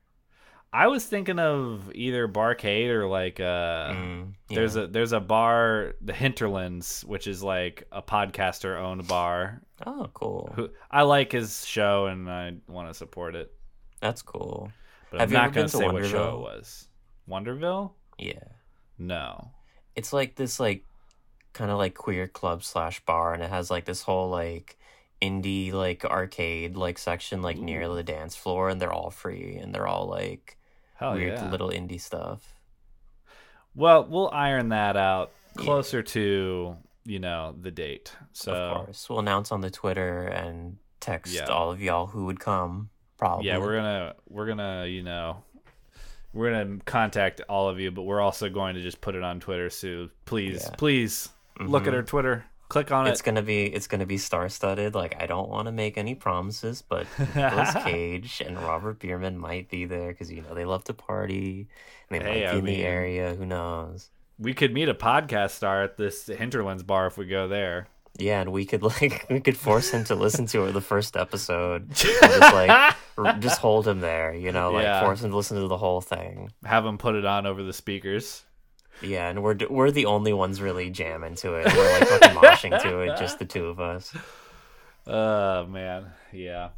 [0.74, 5.94] i was thinking of either barcade or like uh Mm, there's a there's a bar
[6.02, 9.62] the hinterlands which is like a podcaster owned bar.
[9.86, 10.52] Oh cool.
[10.56, 13.50] who i like his show and i want to support it.
[14.02, 14.70] That's cool.
[15.10, 16.90] but Have i'm not been to say what show it was.
[17.30, 17.92] Wonderville?
[18.20, 18.44] Yeah,
[19.00, 19.52] no.
[19.96, 20.84] It's like this like
[21.58, 24.78] kind of like queer club slash bar, and it has like this whole like
[25.22, 29.74] indie like arcade like section like near the dance floor, and they're all free, and
[29.74, 30.58] they're all like
[30.96, 31.50] Hell weird yeah.
[31.52, 32.54] little indie stuff.
[33.76, 38.14] Well, we'll iron that out closer to you know the date.
[38.34, 41.46] So of course, we'll announce on the Twitter and text Yeah.
[41.46, 42.90] all of y'all who would come.
[43.18, 43.48] Probably.
[43.48, 45.44] yeah, we're gonna we're gonna you know
[46.34, 49.40] we're gonna contact all of you, but we're also going to just put it on
[49.40, 49.70] Twitter.
[49.72, 50.76] So please, Yeah.
[50.78, 51.30] please
[51.60, 51.96] look at mm-hmm.
[51.96, 53.12] her Twitter, click on it.
[53.12, 54.96] It's gonna be it's gonna be star studded.
[54.96, 59.70] Like I don't want to make any promises, but Nicolas Cage and Robert Bierman might
[59.70, 61.68] be there because you know they love to party
[62.10, 63.36] and they Hey, might I be in mean- the area.
[63.36, 64.10] Who knows?
[64.40, 67.88] We could meet a podcast star at this Hinterlands bar if we go there.
[68.20, 71.90] Yeah, and we could like we could force him to listen to the first episode.
[71.94, 75.02] Just like r- just hold him there, you know, like Yeah.
[75.02, 76.52] force him to listen to the whole thing.
[76.66, 78.44] Have him put it on over the speakers.
[79.02, 81.74] Yeah, and we're we're the only ones really jamming to it.
[81.74, 84.16] We're like fucking moshing to it, just the two of us.
[85.06, 86.70] Oh man, yeah.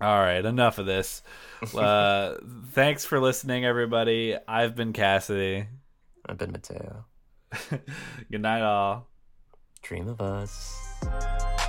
[0.00, 1.22] All right, enough of this.
[1.74, 2.36] Uh,
[2.72, 4.36] thanks for listening, everybody.
[4.48, 5.66] I've been Cassidy.
[6.26, 7.04] I've been Mateo.
[8.30, 9.08] Good night, all.
[9.82, 11.66] Dream of us.